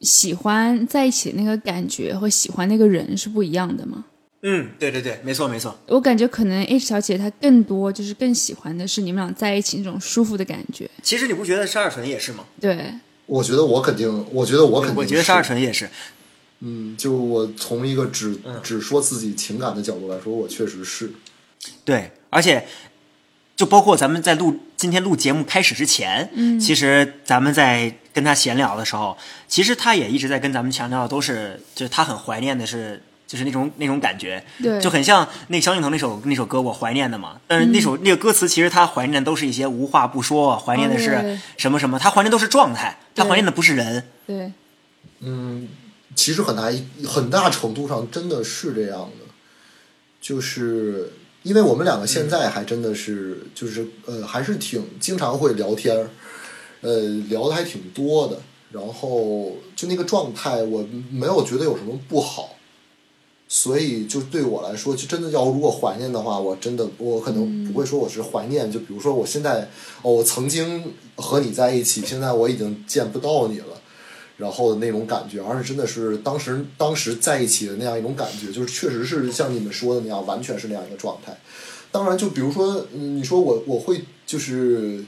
[0.02, 4.04] 喜欢在一起那个感觉和喜欢那个人是不一样的嘛。
[4.42, 10.90] 嗯，对对对，没错没错，我感觉可能 H 小姐她更多就是更喜欢的是你们俩在一起那种舒服的感觉。
[11.02, 12.44] 其实你不觉得沙尔纯也是吗？
[12.62, 12.94] 对，
[13.26, 15.90] 我觉得我肯定，我觉得我肯定，我觉得沙尔，纯也是，
[16.60, 18.60] 嗯，就我从一个只嗯。
[18.64, 21.12] 只说自己情感的角度来说，我确实是，
[21.86, 22.66] 对，而且
[23.56, 33.02] 就包括咱们在录今天录节目开始之前，嗯，其实咱们在跟他闲聊的时候，其实他也一直在跟咱们强调的都是，就是他很怀念的是。
[33.28, 34.80] 就是那种那种感觉，对。
[34.80, 37.42] 就很像那萧敬腾那首那首歌《我怀念的》嘛。
[37.46, 44.08] 但是那首、那个歌词，其实他怀念的都是一些无话不说，怀念的是什么什么，他怀念都是状态，他怀念的不是人。
[44.26, 44.54] 对，
[45.20, 45.68] 嗯，
[46.16, 49.26] 其实很大一很大程度上真的是这样的，
[50.22, 51.12] 就是
[51.44, 56.10] 因为我们两个现在还真的是就是呃还是挺经常会聊天儿，
[56.82, 58.42] 呃聊的还挺多的，
[58.72, 62.54] 然后就那个状态我没有觉得有什么不好。
[63.50, 68.70] 所以，就对我来说，就真的要如果怀念的话，我真的我可能不会说我是怀念。
[68.70, 69.70] 就比如说，我现在
[70.02, 73.77] 哦，我曾经和你在一起，现在我已经见不到你了，
[74.38, 81.36] 然后的那种感觉，而是真的是当时当时在一起的那样一种感觉，就是确实是像你们说的那样，完全是那样一个状态。
[81.92, 85.04] 当然，就比如说，你说我我会就是，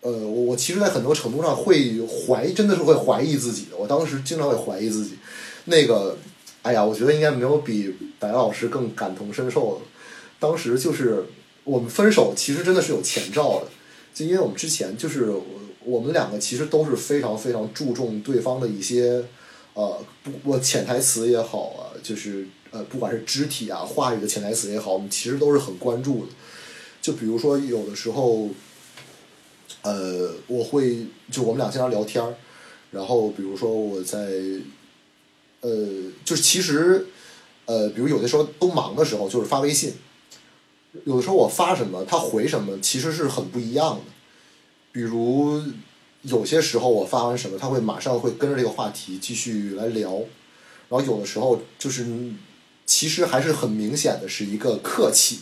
[0.00, 3.76] 呃，我我其实，在很多程度上会怀，真的是会怀疑自己的。
[3.76, 5.18] 我当时经常会怀疑自己，
[5.66, 6.16] 那个，
[6.62, 9.86] 哎呀，我觉得应该没有比白老师更感同身受的。
[10.40, 11.26] 当时就是
[11.62, 13.68] 我们分手其实真的是有前兆的，
[14.14, 15.30] 就因为我们之前就是
[15.88, 19.24] 我们两个其实都是非常非常注重对方的一些
[19.72, 26.32] 呃，不我潜台词也好啊，就是呃，不管是肢体啊、话语的潜台词也好，我们其实都是很关注的。
[27.00, 28.48] 就比如说有的时候，
[29.82, 32.34] 呃，我会就我们俩经常聊天儿，
[32.90, 34.18] 然后比如说我在，
[35.62, 35.70] 呃，
[36.24, 37.06] 就是其实，
[37.64, 39.94] 呃，比如有的时候都忙的时候，就是发微信，
[41.04, 44.17] 有的时候我发什么，他回什么，其实是很不一样的。
[44.98, 45.62] 比如
[46.22, 50.10] 有些时候我发完什么，他会马上会跟着这个话题继续来聊，
[50.88, 52.04] 然后有的时候就是
[52.84, 55.38] 其实还是很明显的是一个客气，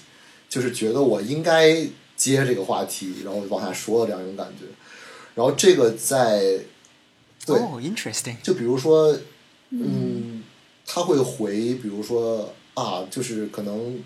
[0.46, 1.74] 就是觉得我应该
[2.18, 4.66] 接这个话题，然后往下说的这样一种感觉。
[5.34, 6.60] 然后这个在
[7.46, 9.18] 对，哦，interesting，就比如说，
[9.70, 10.42] 嗯，
[10.84, 13.98] 他会回，比如说啊，就是可能，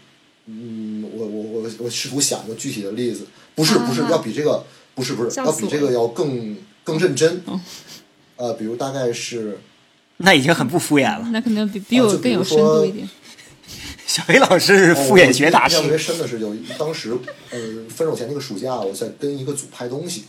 [0.47, 3.27] 嗯，我我我我试图想一个具体的例子，
[3.57, 4.11] 不是不是，啊。
[4.13, 4.65] 要比这个
[5.01, 7.43] 不是不是，要比这个要更更认真。
[8.37, 9.59] 呃，比如大概是
[10.19, 11.27] 那已经很不敷衍了。
[11.33, 13.09] 那可能比比啊就比我更有深如说度一点。
[14.07, 17.17] 小黑老师是敷衍学大师特别深的是有当时
[17.51, 20.25] 呃分手前那个暑假，我在跟一个组拍东西，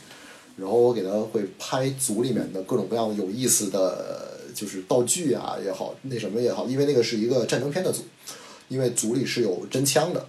[0.56, 8.04] 然后我给他会拍组里面的各种各样有意思的，就是道具啊也好，那什么也好，因为那个是一个战争片的组，
[8.70, 10.26] 因为组里是有真枪的，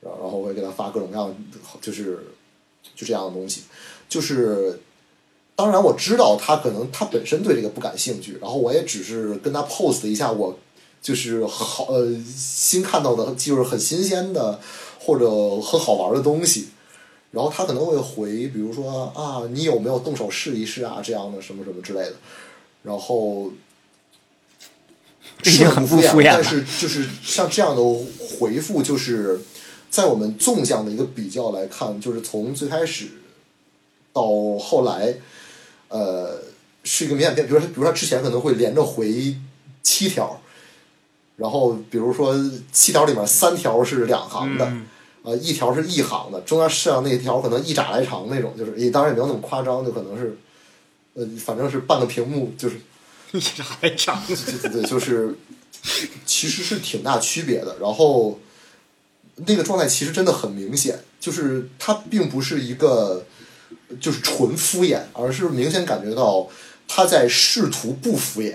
[0.00, 1.34] 然后然后我会给他发各种各样
[1.80, 2.18] 就是
[2.94, 3.62] 就这样的东西，
[4.08, 4.80] 就是。
[5.58, 10.58] 当然我知道他可能他本身对这个不感兴趣，然后我也只是跟他 post 一下我
[11.00, 14.60] 就是好呃新看到的，就是很新鲜的
[14.98, 16.68] 或者很好玩的东西，
[17.30, 22.16] 然后他可能会回，比如说啊，你有没有动手试一试啊这样的什么什么之类的，
[22.82, 23.50] 然后
[25.40, 26.24] 这已经很不敷衍。
[26.26, 27.82] 了但是就是像这样的
[28.38, 29.40] 回复，就是
[29.90, 33.08] 在我们纵向的一个比较来看，就是从最开始
[34.12, 34.22] 到
[34.58, 35.14] 后来，
[35.88, 36.40] 呃，
[36.84, 37.46] 是一个明显变。
[37.46, 39.36] 比如说，比如说他之前可能会连着回
[39.82, 40.40] 七条，
[41.36, 42.34] 然后比如说
[42.72, 44.86] 七条里面三条是两行的，嗯
[45.22, 50.38] 呃，一条是一行的，中间剩下那条可能一拃来长那种，就是也当然也没有那么夸张，就可能是，
[51.14, 52.76] 呃，反正是半个屏幕，就是
[53.32, 54.22] 一拃来长。
[54.26, 55.34] 对 对对，就是
[56.24, 57.76] 其实是挺大区别的。
[57.80, 58.38] 然后
[59.36, 63.24] 那个状态其实真的很明显，就是他并不是一个
[64.00, 66.48] 就是纯敷衍，而是明显感觉到
[66.88, 68.54] 他在试图不敷衍。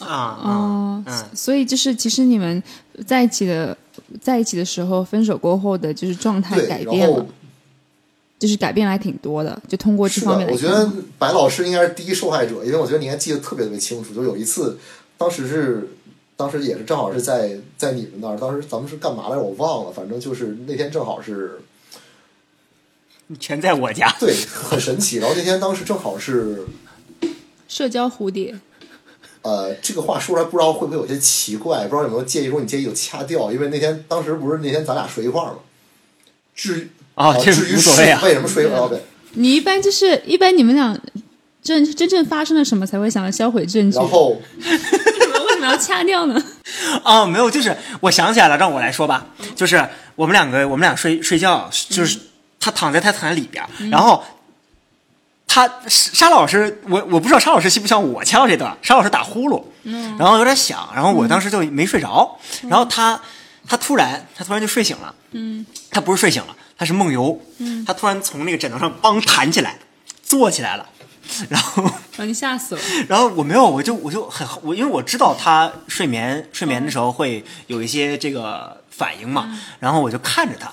[0.00, 2.62] 啊哦，嗯所以就是其实你们
[3.06, 3.76] 在一起的
[4.20, 7.28] 在一起的时候，分手过后的就是状态对，改变了然后，
[8.38, 10.52] 就是改变还挺多的，就通过这方面来。
[10.54, 14.14] 我觉得白老师应该是第一受害者，因为我觉得你应该记得特别特别清楚。
[14.14, 14.78] 就有一次，
[15.18, 15.90] 当时是，
[16.40, 19.42] 当时也是正好是在在你们那儿，当时咱们是干嘛来着？
[19.42, 21.60] 我忘了，反正就是那天正好是
[23.38, 24.10] 全在我家。
[24.18, 25.18] 对，很神奇。
[25.18, 26.64] 然后那天当时正好是，
[27.68, 28.58] 社交蝴蝶，
[29.42, 35.58] 呃，这个话说出来不知道会不会有些奇怪，不知道有没有介意，如果你介意就掐掉，因为那天当时不是那天咱俩睡一块儿吗？
[36.54, 38.88] 至于啊至于无所谓啊为什么睡一块儿？
[38.88, 39.02] 对，
[39.34, 40.98] 你一般就是一般你们俩
[41.62, 43.98] 真真正发生了什么才会想要销毁证据？
[43.98, 44.40] 然后
[45.60, 46.42] 么为什么要掐掉呢？
[47.04, 49.26] 哦，没有，就是我想起来了，让我来说吧。
[49.54, 52.18] 就是我们两个，我们俩睡睡觉，就是
[52.58, 54.24] 他躺在他躺在里边儿，然后
[55.46, 60.16] 他沙老师，我我不知道沙老师希不像我掐到这段，沙老师打呼噜，嗯。
[60.18, 62.38] 然后有点响，然后我当时就没睡着，
[62.68, 63.20] 然后他
[63.68, 69.78] 他突然他突然就睡醒了，嗯，他不是睡醒了，他是梦游，嗯，他突然从那个枕头上梆弹起来，
[70.22, 70.88] 坐起来了，
[71.48, 71.90] 然后。
[72.16, 72.80] 把你吓死了！
[73.08, 80.70] 然后我没有，我就我就很我，因为我知道他睡眠睡眠的时候会有一些这个反应嘛，然后我就看着他，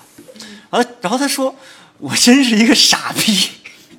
[0.68, 1.54] 然后然后他说
[1.96, 3.48] 我真是一个傻逼，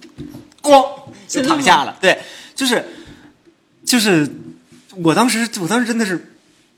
[0.61, 0.85] 咣
[1.27, 2.21] 就躺下了，对，
[2.53, 2.85] 就是
[3.83, 4.29] 就是
[4.97, 6.35] 我当时我当时真的是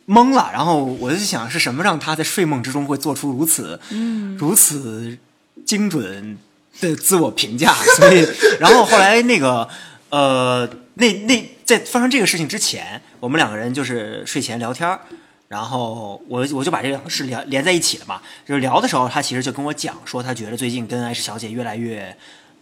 [0.08, 4.38] 懵了，然后我就想是什么让他在睡梦之中会做出如此嗯。
[4.38, 5.18] 如此
[5.66, 6.38] 精准
[6.82, 8.28] 的自我评价，所以
[8.60, 9.70] 然后后来那个
[10.10, 15.00] 呃那那在发生这个事情之前，我们两个人就是睡前聊天儿
[15.48, 22.16] 然后我我就把这两个事连连在一起了嘛，就是聊的时候，他其实就跟我讲说，他觉得最近跟艾诗小姐越来越，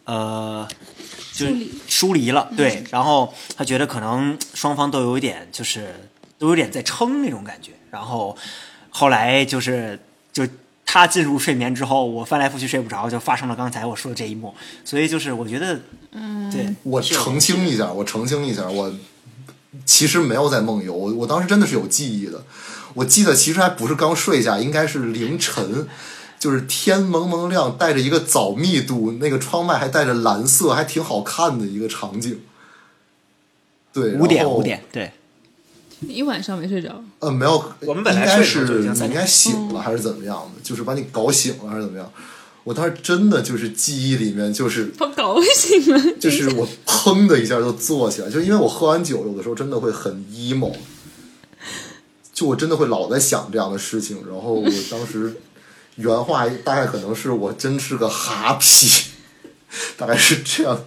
[0.05, 0.67] 呃，
[1.33, 1.55] 就是
[1.87, 5.93] 疏离了，对，然后他觉得可能双方都有一点就是
[6.39, 8.35] 都有点在撑那种感觉，然后
[8.89, 10.08] 后来就是就
[10.91, 15.79] 他进入睡眠之后，我翻来覆去睡不着，就发生了刚才我说的这一幕，所以就是我觉得，
[16.13, 18.91] 嗯，对，我澄清一下，我澄清一下，我
[19.85, 22.43] 其实没有在梦游，我我当时真的是有记忆的，
[22.95, 25.87] 我记得其实还不是刚睡下，应该是凌晨，
[26.39, 32.41] 就是天蒙蒙亮，带着一个枣密度，那个窗外还带着蓝色，还挺好看的一个场景。
[33.93, 35.11] 对，五点五点，对，
[36.07, 40.61] 一晚上没睡着，呃，没有，我们本来是你应该醒了还是怎么样的？
[40.63, 42.11] 就是把你搞醒了还是怎么样？
[42.65, 46.03] 我当时真的就是记忆里面就是好高兴啊！
[46.19, 50.73] 就是 我砰的一下就坐起来，就因为我喝完酒，有的时候真的会很 emo，
[52.33, 54.23] 就我真的会老在想这样的事情。
[54.29, 55.35] 然后我当时
[55.95, 59.05] 原话大概可能是我真是个哈皮，
[59.97, 60.85] 大概是这样。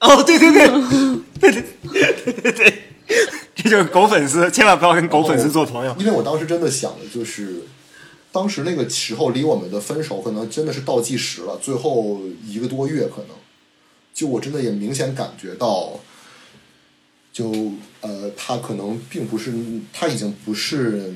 [0.00, 0.68] 哦，对对对，
[1.40, 1.64] 对对
[2.22, 2.82] 对对对，
[3.54, 5.94] 这就是狗粉丝，千万不要跟狗粉丝做朋友。
[5.98, 7.62] 因为我当时真的想的就是，
[8.32, 13.36] 当时那个时候离我们的分手可能真的是倒计时了，最后一个多月可能，
[14.14, 15.98] 就我真的也明显感觉到，
[17.32, 19.52] 就呃，他可能并不是，
[19.92, 21.12] 他已经不是，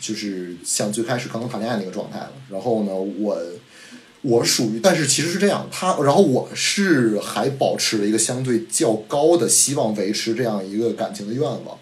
[0.00, 2.32] 就是像最开始刚刚谈恋爱那个状态了。
[2.48, 3.38] 然后呢，我
[4.22, 11.78] 我属于，但是其实是这样，他然后我是还保持了一个相对较高的希望维持这样一个感情的愿望。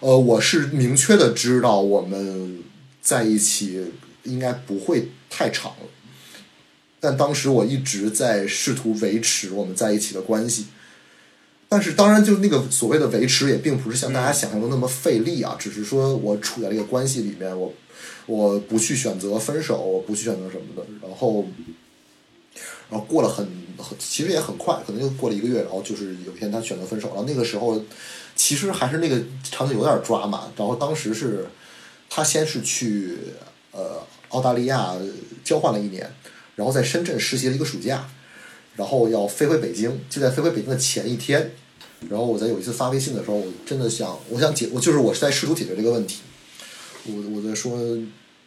[0.00, 2.62] 呃，我是明确的知道我们
[3.00, 3.92] 在一起
[4.24, 5.86] 应该不会太长了，
[6.98, 10.66] 但当时我一直在试图维持我们在一起的关系。
[11.70, 17.74] 但是当然，就那个所谓的维持，也并不是像大家想象的那么费力啊，只是说我处在这个关系里面，我
[18.24, 21.44] 我不去选择分手，我不去选择什么的，然后，
[22.88, 23.46] 然后过了很
[23.76, 27.82] 很，其实也很快，可能就过了一个月，然后就是有一天他选择分手，然后那个时候
[28.34, 31.46] 其实还是那个场景有点抓马，然后当时是
[32.08, 33.18] 他先是去
[33.72, 34.00] 呃
[34.30, 34.94] 澳大利亚
[35.44, 36.10] 交换了一年，
[36.56, 38.08] 然后在深圳实习了一个暑假，
[38.78, 41.50] 然后要飞回北京，就在飞回北京的前一天，
[42.08, 46.20] 然后我在有一次发微信的时候，我真的想，我想解，我就是我是在试图解决这个问题，
[47.06, 47.76] 我我在说，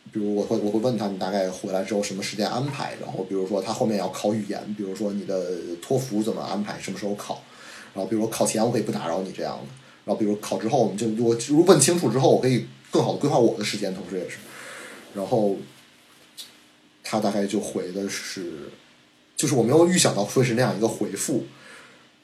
[0.09, 5.51] 比如我会我会问他你大概回来之后什么时间安排，然后比如说他后面要考语言，比如说你的
[5.81, 7.43] 托福怎么安排，什么时候考，
[7.93, 9.67] 然后比如说考前我可以不打扰你这样的，
[10.05, 14.37] 然后比如考之后我们就我如果问清楚之后，我可以更好的规划我的时间，同时也是，
[15.13, 15.57] 然后
[17.03, 18.69] 他大概就回的是。
[19.41, 21.47] 就是我没有预想到会是那样一个回复，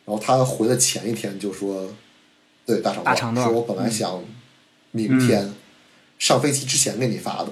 [0.05, 1.91] 然后他回的前一天就说，
[2.63, 4.23] 对大长大长段说我本来想
[4.91, 5.51] 明天
[6.19, 7.51] 上飞机之前给你发的，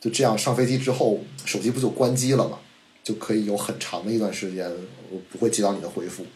[0.00, 2.58] 就这样上飞机之后手机不就关机了吗，
[3.04, 4.68] 就可以有很长的一段时间
[5.12, 6.26] 我不会接到你的回复，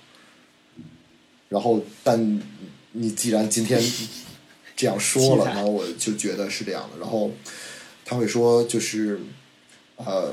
[1.49, 2.41] 然后但
[2.93, 3.83] 你既然今天
[4.77, 7.33] 这样说了， 然后我就觉得是这样的，然后
[8.05, 9.21] 他会说就是
[9.97, 10.33] 呃。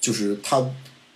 [0.00, 0.64] 就是他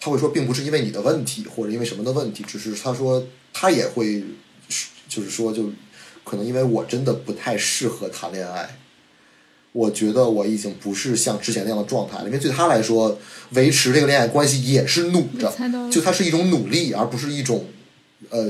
[0.01, 4.25] 他会说，并不是因为你的问题或者因为什么的问题，只是他说他也会，
[5.09, 5.71] 就是说就
[6.25, 8.79] 可能因为我真的不太适合谈恋爱，
[9.71, 13.17] 我觉得我已经不是像之前那样的状态了，因为对他来说，
[13.51, 15.49] 维持这个恋爱关系也是努着
[15.89, 17.67] 就他是一种努力，而不是一种
[18.31, 18.45] 呃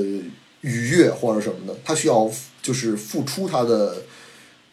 [0.62, 2.30] 愉悦或者什么的，他需要
[2.62, 4.02] 就是付出他的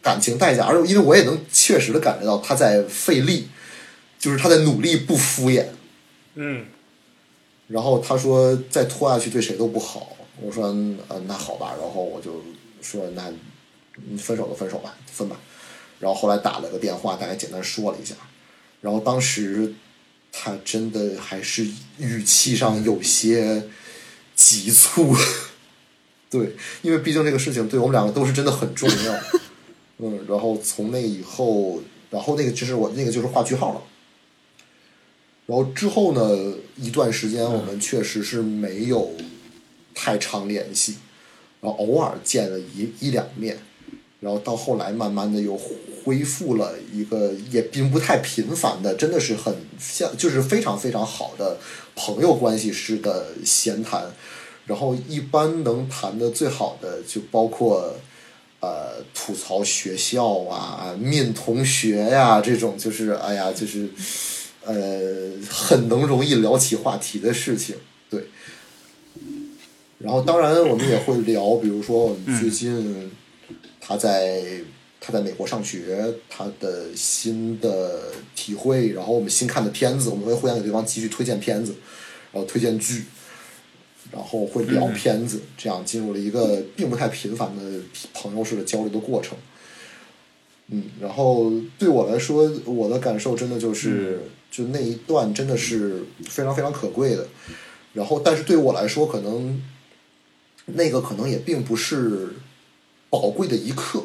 [0.00, 3.48] 感情代价，而因为我也能确实的感觉到他在费力。
[4.20, 5.64] 就是他在努力不敷衍，
[6.34, 6.66] 嗯，
[7.68, 10.14] 然后他说再拖下去对谁都不好。
[10.42, 10.66] 我说
[11.08, 12.42] 呃那好吧，然后我就
[12.82, 13.24] 说那
[14.18, 15.40] 分手就分手吧，分吧。
[15.98, 18.14] 然后后来打了个电话，大概简单说了一下。
[18.82, 19.74] 然后当时
[20.30, 21.66] 他真的还是
[21.98, 23.68] 语气上有些
[24.34, 25.14] 急促，
[26.30, 29.20] 对，因为毕竟这个事情对我们两个都是真的很重要。
[29.98, 33.82] 嗯，然后从那以后，然后那个就是我那个就是画句号了。
[35.50, 39.10] 然后之后呢，一段时间我们确实是没有
[39.92, 40.94] 太常联系，
[41.60, 43.58] 然后偶尔见了一一两面，
[44.20, 45.58] 然后到后来慢慢的又
[46.04, 51.58] 恢复了一个也并不太频繁的，真的是很像就是非常非常好的
[51.96, 54.04] 朋友关系式的闲谈，
[54.66, 57.96] 然后一般能谈的最好的就包括。
[58.62, 63.88] 呃，吐槽学校啊，面同学呀、这种就是，哎呀，就是，
[64.64, 67.76] 呃，很能容易聊起话题的事情，
[68.08, 68.24] 对。
[69.98, 73.10] 然后，当然我们也会聊，比如说我们最近
[73.80, 74.62] 他在
[75.00, 81.74] 他在美国上学，他的新的体会，然后我们新看的片子，我们会互相给对方继续推荐片子，
[82.32, 83.04] 然后推荐剧。
[84.12, 87.62] 然后会聊片子，这样进入了一个并不太频繁的
[88.12, 89.38] 朋友式的交流的过程。
[90.66, 97.28] 嗯，然后对我来说，我的感受真的就是，就那一段真的是非常非常可贵的。
[97.92, 99.60] 然后，但是对我来说，可能
[100.66, 102.36] 那个可能也并不是
[103.08, 104.04] 宝贵的一刻，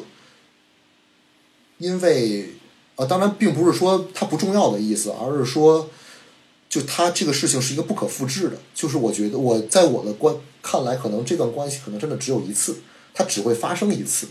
[1.78, 2.48] 因为
[2.96, 5.88] 啊，当然并不是说它不重要的意思，而是说，
[6.68, 8.56] 就它这个事情是一个不可复制的。
[8.74, 12.78] 就是我觉得我在我的观看来，可能这段关系可能真的只有一次，
[13.14, 14.26] 它只会发生一次，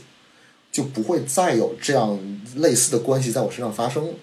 [0.70, 2.20] 就不会再有这样
[2.58, 4.14] 类似的关系在我身上发生。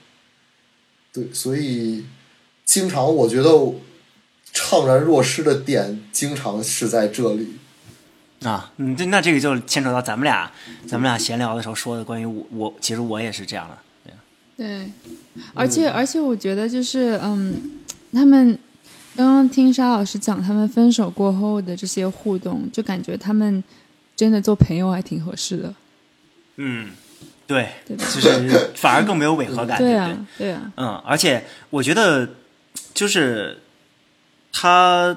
[1.13, 2.05] 对，所以
[2.65, 3.51] 经常我觉得
[4.55, 7.57] 怅然若失的点，经常是在这里。
[8.43, 10.51] 啊，嗯，这那这个就牵扯到咱们俩，
[10.87, 13.79] 咱们俩闲聊的时候说的关于我，我其实我也是这样的。
[14.55, 14.91] 对，
[15.55, 17.81] 而且而且我觉得就是嗯，
[18.13, 18.59] 他们
[19.17, 23.63] 刚刚听沙老师讲他们分手过后的这些互动，就感觉他们
[24.15, 25.75] 真的做朋友还挺合适的。
[26.57, 26.91] 嗯，
[27.47, 29.99] 对，就是反而更没有违和感， 对对对？
[29.99, 32.29] 啊，对啊，嗯，而且我觉得
[32.95, 33.61] 就是
[34.53, 35.17] 他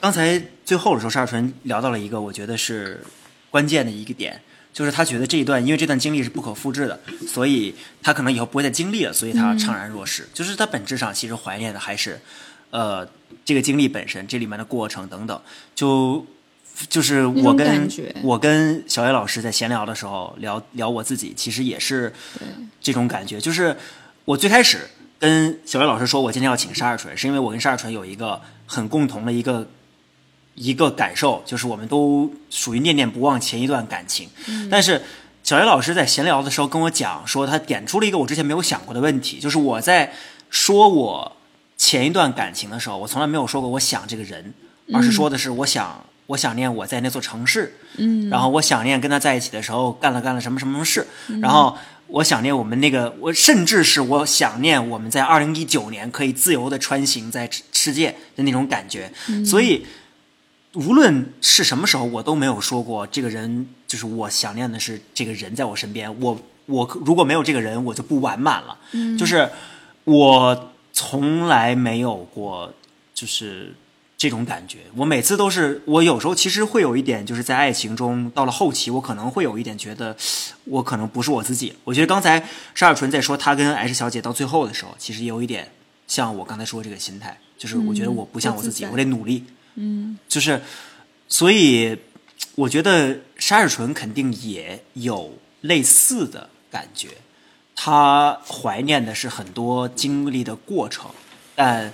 [0.00, 3.02] 刚才最后的时候，沙尔纯聊到了一个我觉得是
[3.50, 4.40] 关键的一个点，
[4.72, 10.26] 就是他觉得这一段因为这段经历是不可复制的，所以他可能以后不会再经历了，所以他怅然若失。
[10.32, 12.20] 就是他本质上其实怀念的还是
[12.70, 13.06] 呃
[13.44, 15.40] 这个经历本身，这里面的过程等等。
[15.74, 16.24] 就
[16.88, 17.88] 就是我跟
[18.22, 22.12] 我跟小叶老师在闲聊的时候聊聊我自己，其实也是
[22.80, 23.40] 这种感觉。
[23.40, 23.76] 就是
[24.24, 29.68] 我最开始跟小叶老师说我今天要请沙尔纯，是因为我跟沙尔纯有一个很共同的一个
[30.54, 34.28] 一个感受，就是我们都属于念念不忘前一段感情。
[34.70, 35.02] 但是
[35.42, 40.12] 小叶老师在闲聊的时候跟我讲说，他点出了一个我之前没有想过的问题，就是我在
[40.48, 41.36] 说我
[41.76, 44.54] 前一段感情的时候，我从来没有说过我想这个人，
[44.92, 46.04] 而是说的是我想。
[46.30, 51.06] 我想念我在那座城市，嗯，然后我想念跟他在一起的时候干了干了什么什么什么事，
[51.40, 51.76] 然后
[52.06, 59.12] 我想念我们那个，我甚至是我想念我们在二零一九年可以自由的穿行在世世界的那种感觉，
[59.44, 59.84] 所以
[60.74, 66.20] 无论是什么时候，我都没有说过这个人，就是我想念的是这个人在我身边。
[66.20, 68.78] 我我如果没有这个人，我就不完满了。
[68.92, 69.50] 嗯，就是
[70.04, 72.72] 我从来没有过，
[73.12, 73.74] 就是
[74.20, 74.80] 这种感觉。
[74.94, 80.14] 我每次都是，我有时候其实会有一点，就是在爱情中到了后期，我可能会有一点觉得，
[80.64, 81.74] 我可能不是我自己。
[81.84, 85.72] 我觉得刚才沙尔纯在说他跟 H 小姐到最后的时候，其实也有一点
[86.06, 89.46] 像我刚才说这个心态，就是我觉得我不像我自己，我得努力。
[89.76, 90.60] 嗯，就是，
[91.26, 91.96] 所以
[92.56, 97.08] 我觉得沙尔纯肯定也有类似的感觉，
[97.74, 101.10] 他怀念的是很多经历的过程，
[101.54, 101.90] 但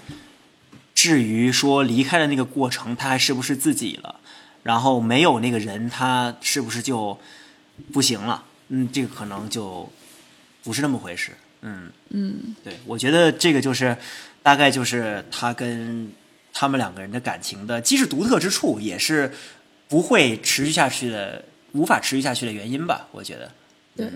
[1.06, 4.18] 至于说离开的那个过程，他还是不是自己了，
[4.64, 7.16] 然后没有那个人，他是不是就
[7.92, 8.42] 不行了？
[8.70, 9.88] 嗯，这个可能就
[10.64, 11.30] 不是那么回事。
[11.60, 13.96] 嗯嗯，对，我觉得这个就是
[14.42, 16.10] 大概就是他跟
[16.52, 19.32] 他们两个人的感情的，既是独特之处，也是
[19.86, 23.06] 不会持续下去的、无法持续下去的原因吧。
[23.12, 23.52] 我觉得，
[23.94, 24.10] 对。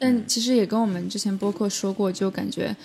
[0.00, 2.76] 但其实也跟我们之前播客说过，就感觉，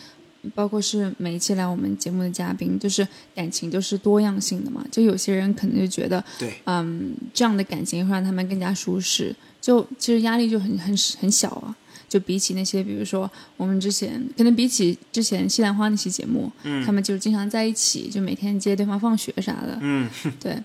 [0.55, 4.85] 包括是每一期来我们节目的嘉宾，就是感情就是多样性的嘛。
[4.91, 11.75] 就有些人可能就觉得，对，嗯，这样的感情会让他们更加舒适，就其实压力就很很很小啊。
[12.09, 13.27] 就比起那些，比如说
[13.57, 20.07] 我们之前，可能比起之前西兰花那期节目，嗯他们就经常在一起，就每天接对方放学啥的，嗯
[20.39, 20.55] 对，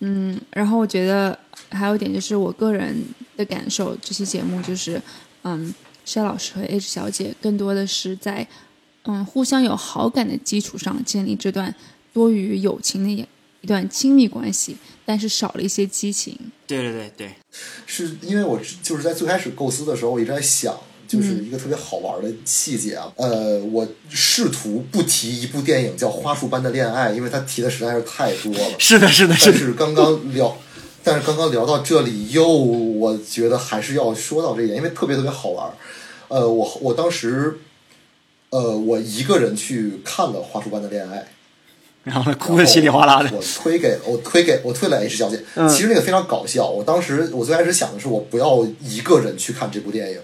[0.00, 1.38] 嗯，然后我觉得
[1.70, 3.02] 还有一点就是我个人
[3.34, 5.00] 的感受，这期节目就是，
[5.44, 8.46] 嗯，肖老师和 H 小姐更多的是在，
[9.04, 11.74] 嗯，互相有好感的基础上建立这段
[12.12, 13.24] 多于友情的一
[13.62, 16.38] 一段亲密关系，但是少了一些激情。
[16.66, 17.34] 对对对对，
[17.86, 20.74] 是因为我就是在最开始构思的时候，我一直在想，
[21.08, 23.12] 就是一个特别好玩的细节啊。
[23.16, 28.78] 呃，我试图不提一部电影叫《花束般的恋爱》，因为它提的实在是太多了。
[28.78, 30.56] 是的，是的，是的，但是刚刚聊，
[31.02, 35.70] 但是刚刚聊到这里，又我觉得还是要说到这一点，因为特别特别好玩。
[36.28, 37.58] 呃，我我当时，
[38.50, 41.18] 呃，我一个人去看了《花束般的恋爱
[42.02, 43.30] 》。然后哭的稀里哗啦的。
[43.36, 46.68] 我推给我推给我推了 H 小姐，嗯其实那个非常搞笑。
[46.68, 50.18] 我当时我最开始想的是，我不要一个人去看这部电影，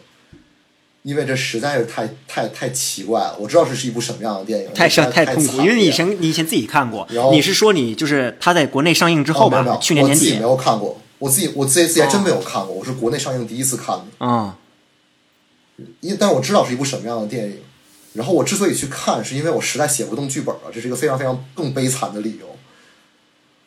[1.03, 3.37] 因为这实在是太太太奇怪了。
[3.39, 9.59] 我知道这是一部什么样的电影，太实在太痛苦，因为你以前你以前自己看过然后，你是说你就是他在国内上映之后吧？
[9.59, 14.05] 哦没有没有去年年底我自己没，有看过，我自己我自己自己还真没有看过，我是国内上映第一次看的。
[14.21, 14.53] 嗯
[16.01, 17.59] 因为但是我知道是一部什么样的电影，
[18.17, 22.47] 然后我之所以去看，是因为我实在写不动剧本了，这是一个非常非常更悲惨的理由。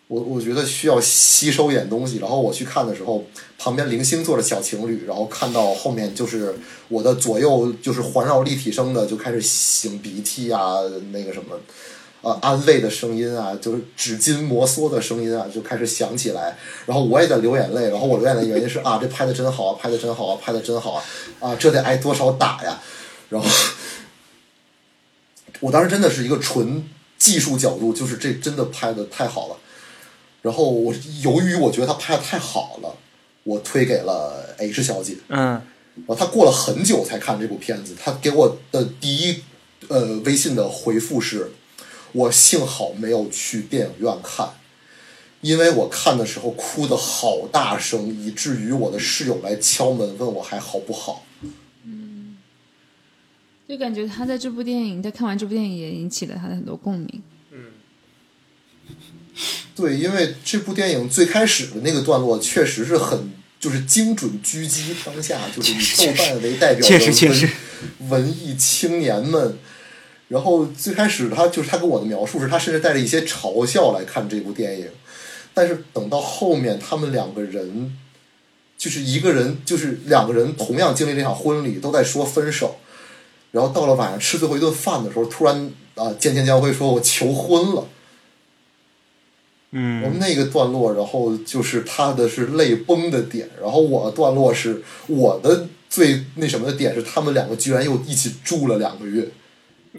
[0.08, 3.24] 我我觉得需要吸收一点东西，然后我去看的时候，
[3.58, 6.56] 旁边零星坐着小情侣，然后看到后面就是
[6.88, 10.80] 我的左右就是环绕立体声的就开始擤鼻涕啊，
[11.14, 11.56] 那个什么。
[12.22, 16.58] 呃，安慰的声音啊，就是纸巾摩挲的声音啊，就开始响起来。
[16.86, 21.04] 然后我也在流眼泪，然后我流眼泪的原因是啊，这拍的真好啊，拍的真好啊，拍的真好啊，
[21.40, 22.78] 啊，这得挨多少打呀？
[23.30, 23.48] 然后
[25.60, 26.84] 我当时真的是一个纯
[27.18, 29.58] 技术角度，就是这真的拍的太好了。
[30.42, 32.96] 然后我由于我觉得他拍的太好了，
[33.44, 35.18] 我推给了 H 小姐。
[35.28, 35.62] 嗯
[36.08, 39.44] 然后他过了很久才看这部片子，他给我的第一
[39.90, 41.52] 呃微信的回复是：
[42.14, 44.52] 我幸好没有去电影院看，
[45.42, 51.26] 因为我看的时候哭的好大声，以至于我的室友来敲门问我还好不好。
[53.70, 57.22] 就感觉他在这部电影，在看完这部电影也引起了他的很多共鸣。
[57.52, 57.66] 嗯
[59.76, 67.48] 对，因为这部电影最开始的那个段落确实是很就是精准狙击当下，就是以豆瓣为代表确的实确实
[68.00, 69.60] 文文艺青年们。
[70.30, 74.88] 然后最开始他就是他跟我的描述是，他甚至带着一些嘲笑来看这部电影，
[75.54, 77.96] 但是等到后面他们两个人，
[78.80, 82.80] 就是一个人就是两个人同样经历这场婚礼，都在说分手，
[83.52, 87.88] 然后到了晚上吃最后一顿饭的时候，突然啊渐渐将会说我求婚了。
[89.72, 99.30] 然后嗯那个段落，然后就是他的是泪崩的点，然后我的段落是我的最那什么的点是他们两个居然又一起住了两个月，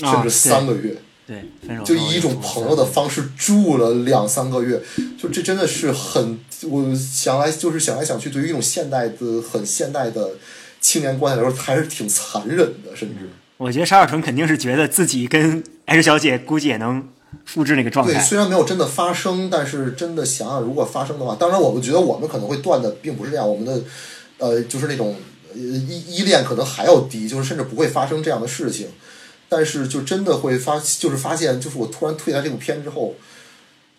[0.01, 1.45] 啊甚至三个月，对，
[1.85, 4.83] 就以一种朋友的方式住了两三个月，
[5.17, 10.33] 就这真的是很，我想来就是想来想去，对于一种现代的很现代的
[10.81, 13.29] 青年关系来说，还是挺残忍的，甚至。
[13.61, 17.07] 我觉得沙尔纯肯定是觉得自己跟 H 小姐估计也能
[17.45, 18.21] 复制那个状对，态。
[18.23, 23.83] 虽然没有真的发生，但是真的想想，如果发生的话，当然我们觉得我们可能会断的并不是这样，我们的
[24.39, 25.15] 呃就是那种
[25.53, 28.87] 呃依依恋可能还要低，就是甚至不会发生这样的事情。
[29.51, 33.15] 但是就真的会发，就是发现，就是我突然退下这部片之后，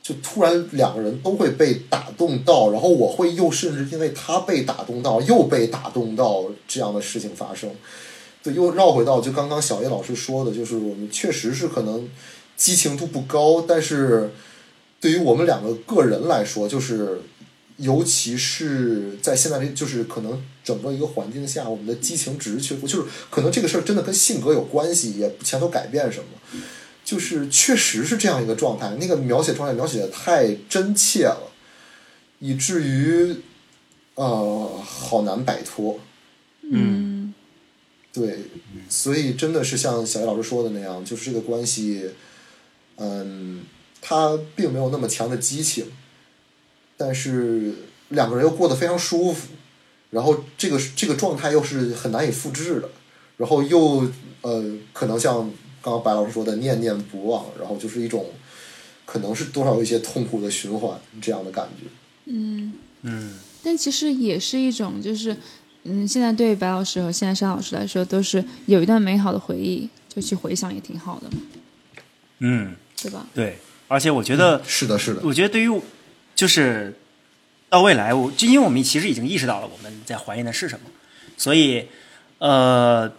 [0.01, 7.69] 就突然两个人都会被打动到，然后我会又甚至因为他被打动到，又被打动到这样的事情发生。
[8.43, 12.09] 对，又绕回到就刚刚小叶老师说的，就是我们确实是可能
[12.57, 14.31] 激情度不高，但是
[14.99, 17.21] 对于我们两个个人来说，就是
[17.77, 26.61] 尤其是在现在这就是可能整个一个环境下，我们的激情值确就是可能这个事儿真的跟性格有关系，也不强求改变什么。
[27.03, 31.51] 就是确实是这样一个状态，那个描写状态描写的太真切了，
[32.39, 33.35] 以至于
[34.15, 35.99] 呃好难摆脱。
[36.61, 37.00] 嗯
[38.13, 38.39] 对，
[38.89, 42.09] 所以真的是像小叶老师说的那样，就是这个关系，
[42.97, 43.63] 嗯，
[44.01, 45.85] 他并没有那么强的激情，
[46.97, 47.73] 但是
[48.09, 49.53] 两个人又过得非常舒服，
[50.09, 52.89] 然后这个这个状态又是很难以复制的，
[53.37, 54.11] 然后又
[54.41, 55.49] 呃，可能像
[55.81, 58.31] 刚刚白老师说的念念不忘，然后就是一种
[59.05, 61.87] 可能是多少有一些痛苦的循环这样的感觉。
[62.25, 62.73] 嗯，
[63.03, 63.39] 嗯。
[63.63, 65.37] 但其实也是一种，就是
[65.83, 71.37] 嗯，现在对白老师和现在沙老师来说，都是有一段美好的回忆，就去回想也挺好的嘛，
[72.39, 73.25] 嗯，对吧？
[73.33, 75.81] 对，而且我觉得，是的，是的，我觉得对于
[76.35, 76.93] 就是
[77.69, 80.89] 到未来，我就因为我们其实已经意识到了我们在怀念的是什么，
[81.37, 81.87] 所以
[82.37, 83.11] 呃，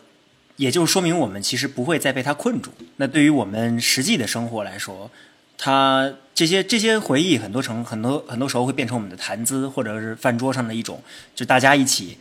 [0.56, 2.70] 也就说明我们其实不会再被它困住。
[2.96, 5.10] 那对于我们实际的生活来说，
[5.58, 11.02] 它这些这些回忆很多成很多很多时候会变成我们的谈资，或者是饭桌上的一种，
[11.34, 12.18] 就大家一起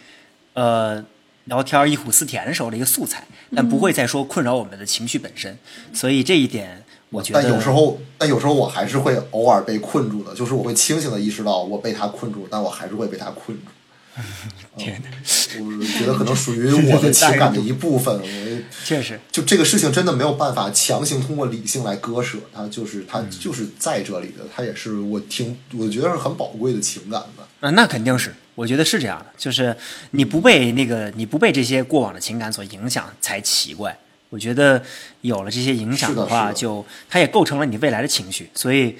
[0.53, 1.03] 呃
[1.45, 5.57] 聊天忆苦思甜的时候的一个素材，但不会再说困扰我们的情绪本身。
[5.93, 13.63] 所以这一点，我觉得但有时候，但有时候我还是会偶尔被困住的，就是我会清醒的意识到我被他困住，但我还是会被他困住。
[14.77, 15.09] 天哪，
[15.59, 18.15] 我觉得可能属于我的情感的一部分。
[18.19, 19.19] 我确实。
[19.31, 27.47] 就这个事情真的没有办法强行通过理性来割舍，它就是它就是在这里的，它也是我挺我觉得是很宝贵的情感吧。
[27.61, 29.75] 啊，那肯定是，我觉得是这样的，就是
[30.11, 33.97] 你不被那个你不被这些过往的情感所影响才奇怪。
[34.29, 34.81] 我觉得
[35.21, 38.49] 有了这些影响话，的是的就它也构成了你未来的情绪。
[38.55, 38.95] 所以，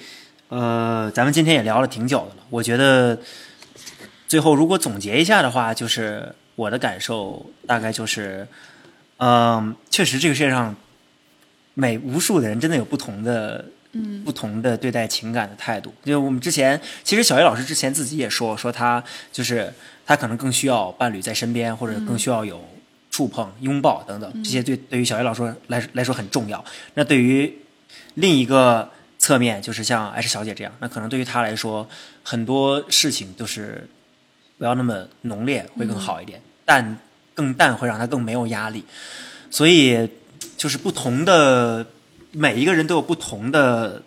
[0.50, 2.44] 呃，咱们今天也聊了挺久的了。
[2.50, 3.18] 我觉得
[4.32, 8.48] 最后如果总结一下的话，就是我的感受大概就是，
[9.18, 10.74] 嗯、确实这个世界上
[11.74, 15.94] 每无数的人真的有不同的嗯不同的对待情感的态度。
[16.06, 19.04] 就我们之前，其实小叶老师之前自己也说，说他
[19.34, 19.74] 就是
[20.06, 22.64] 他可能更需要伴侣在身边，或者更需要有
[23.10, 26.64] 触碰、拥抱等等，这些对对于小叶老师来来说很重要。
[26.94, 27.54] 那对于
[28.14, 28.90] 另一个
[29.20, 31.86] 侧面，就是像 H 小姐这样，那可能对于她来说，
[32.24, 33.90] 很多事情都是
[34.62, 36.96] 不要那么浓烈会更好一点，淡
[37.34, 38.86] 更淡会让它更没有压力。
[39.50, 40.08] 所以
[40.56, 41.84] 就是不同的
[42.32, 44.04] 每一个人都有不同的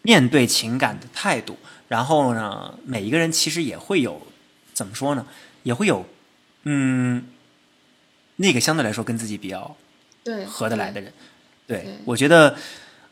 [0.00, 4.26] 面对情感的态度，然后呢，每一个人其实也会有
[4.72, 5.26] 怎么说呢，
[5.64, 6.06] 也会有
[6.62, 7.26] 嗯，
[8.36, 9.76] 那个相对来说跟自己比较
[10.24, 11.12] 对合得来的人。
[11.66, 12.56] 对对我觉得，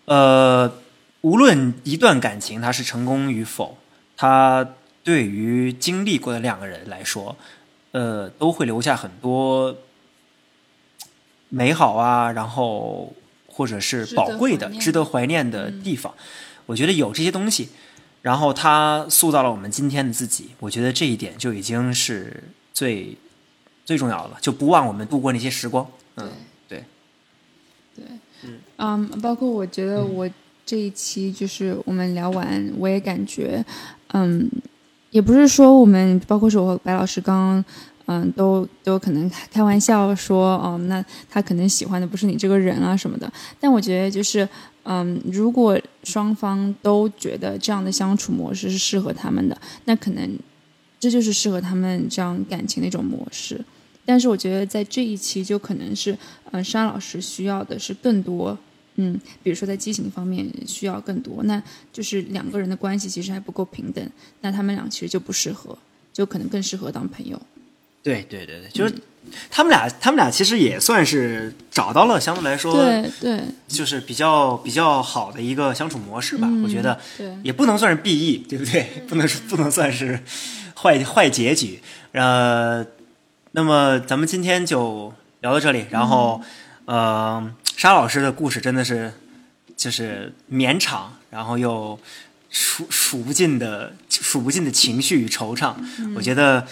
[0.06, 0.72] 呃，
[1.20, 3.76] 无论一段感情它是成功与否，
[4.16, 4.66] 它
[5.04, 7.36] 对于经历过的两个人来说，
[7.90, 9.76] 呃，都会留下很多
[11.48, 13.12] 美好啊，然后
[13.46, 16.14] 或者是宝贵的、值得怀念的地方。
[16.66, 17.68] 我觉得有这些东西，
[18.22, 20.50] 然后它塑造了我们今天的自己。
[20.60, 23.16] 我觉得这一点就已经是最
[23.84, 25.86] 最重要的了，就不忘我们度过那些时光。
[26.16, 26.30] 嗯，
[26.68, 26.84] 对，
[28.76, 30.30] 嗯，包括我觉得我
[30.64, 33.64] 这一期就是我们聊完，我也感觉，
[34.12, 34.48] 嗯，
[35.12, 37.64] 也不是说我们，包括是我和白老师刚刚，
[38.06, 43.30] 嗯，都都可能开玩笑说，哦，那他可能喜欢的不是你这个人啊什么的。
[43.60, 44.48] 但我觉得就是，
[44.84, 50.38] 嗯，如果双方都觉得这样的相处模式是适合他们的，那可能
[50.98, 53.62] 这就是适合他们这样感情的一种模式。
[54.04, 56.16] 但是我觉得在这一期就可能是，
[56.50, 58.58] 嗯，沙老师需要的是更多，
[58.96, 61.62] 嗯，比如说在激情方面需要更多，那
[61.92, 64.06] 就是两个人的关系其实还不够平等，
[64.40, 65.76] 那他们俩其实就不适合，
[66.12, 67.40] 就可能更适合当朋友。
[68.02, 68.92] 对对对对，就是
[69.48, 76.48] 他们俩，他们俩其实也算是找到了相对来说，对对就是比较比较好的一个相处模式吧。
[76.64, 79.04] 我觉得对，也不能算是 BE，对不对？
[79.06, 80.20] 不能是不能算是
[80.74, 81.80] 坏坏结局。
[82.10, 82.84] 呃，
[83.52, 86.42] 那么咱们今天就聊到这里，然后，
[86.86, 89.12] 呃，沙老师的故事真的是
[89.76, 91.98] 就是绵长，然后又
[92.48, 95.74] 数数不尽的数不尽的情绪与惆怅。
[96.14, 96.64] 我觉得，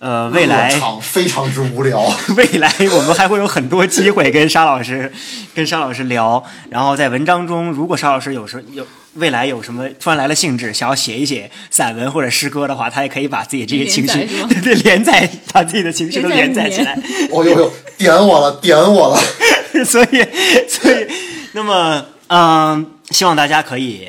[0.00, 2.02] 呃，未来非常之无聊。
[2.36, 5.10] 未来我们还会有很多机会跟沙老师
[5.54, 16.94] 跟沙老师聊，然后在文章中，如果沙老师有时候有未来有什么突然来了兴致，想要写一写散文或者诗歌的话，他也可以把自己这些情绪 对对连载，把自己的情绪都连载起来。
[17.32, 19.20] 哦呦呦，点我了，点我了！
[19.84, 21.06] 所以，所以，
[21.52, 24.08] 那么，嗯，希望大家可以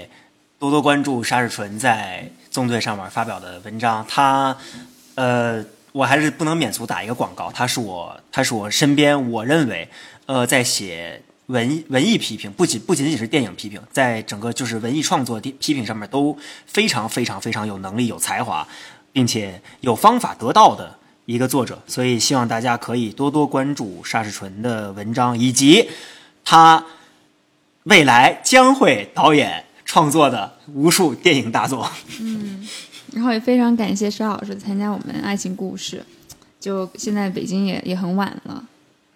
[0.60, 4.06] 多多关注沙士纯在纵队上面发表的文章。
[4.08, 4.56] 他，
[5.16, 9.88] 呃，我还是不能免俗打一个广告，他是我，他是我身边我认为，
[10.26, 11.22] 呃，在写
[11.52, 18.68] 文艺文艺批评，不仅不仅仅是电影批评，在整个就是文艺创作批批评上面都非常非常非常有能力、有才华，
[19.12, 25.90] 并且有方法得到的一个作者，所以希望大家可以多多关注沙士纯的文章，以及
[26.44, 26.84] 他
[27.84, 31.92] 未来将会导演创作的无数电影大作。
[32.20, 32.68] 嗯
[33.14, 36.02] 然后也非常感谢沙老师参加我们爱情故事，
[36.62, 38.64] 就现在北京也也很晚了。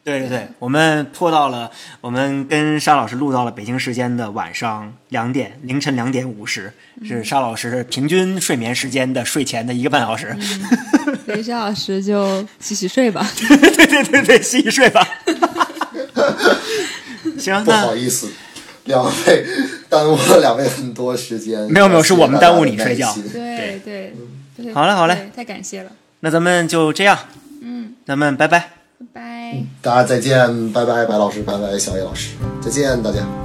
[0.06, 6.72] 对对对，我们拖到了，我们跟沙老师录到了北京时间的晚上两点，凌晨两点五十，
[7.04, 10.38] 是沙老师平均睡眠时间的睡前的一个半小时。
[11.26, 13.28] 所以沙老师就洗洗睡吧。
[13.36, 15.04] 对对对对，洗洗睡吧。
[17.40, 18.30] 行，不好意思，
[18.84, 19.46] 两位
[19.90, 21.60] 耽误了两位很多时间。
[21.72, 24.14] 没有没有是我们耽误你睡觉对对，
[24.72, 25.92] 好嘞好嘞太感谢了。
[26.20, 27.18] 那咱们就这样，
[27.64, 28.70] 嗯，咱们拜拜。
[29.14, 29.64] 拜。
[29.82, 33.45] 大家再见，拜拜，白老师，拜拜，小野老师，再见，大家。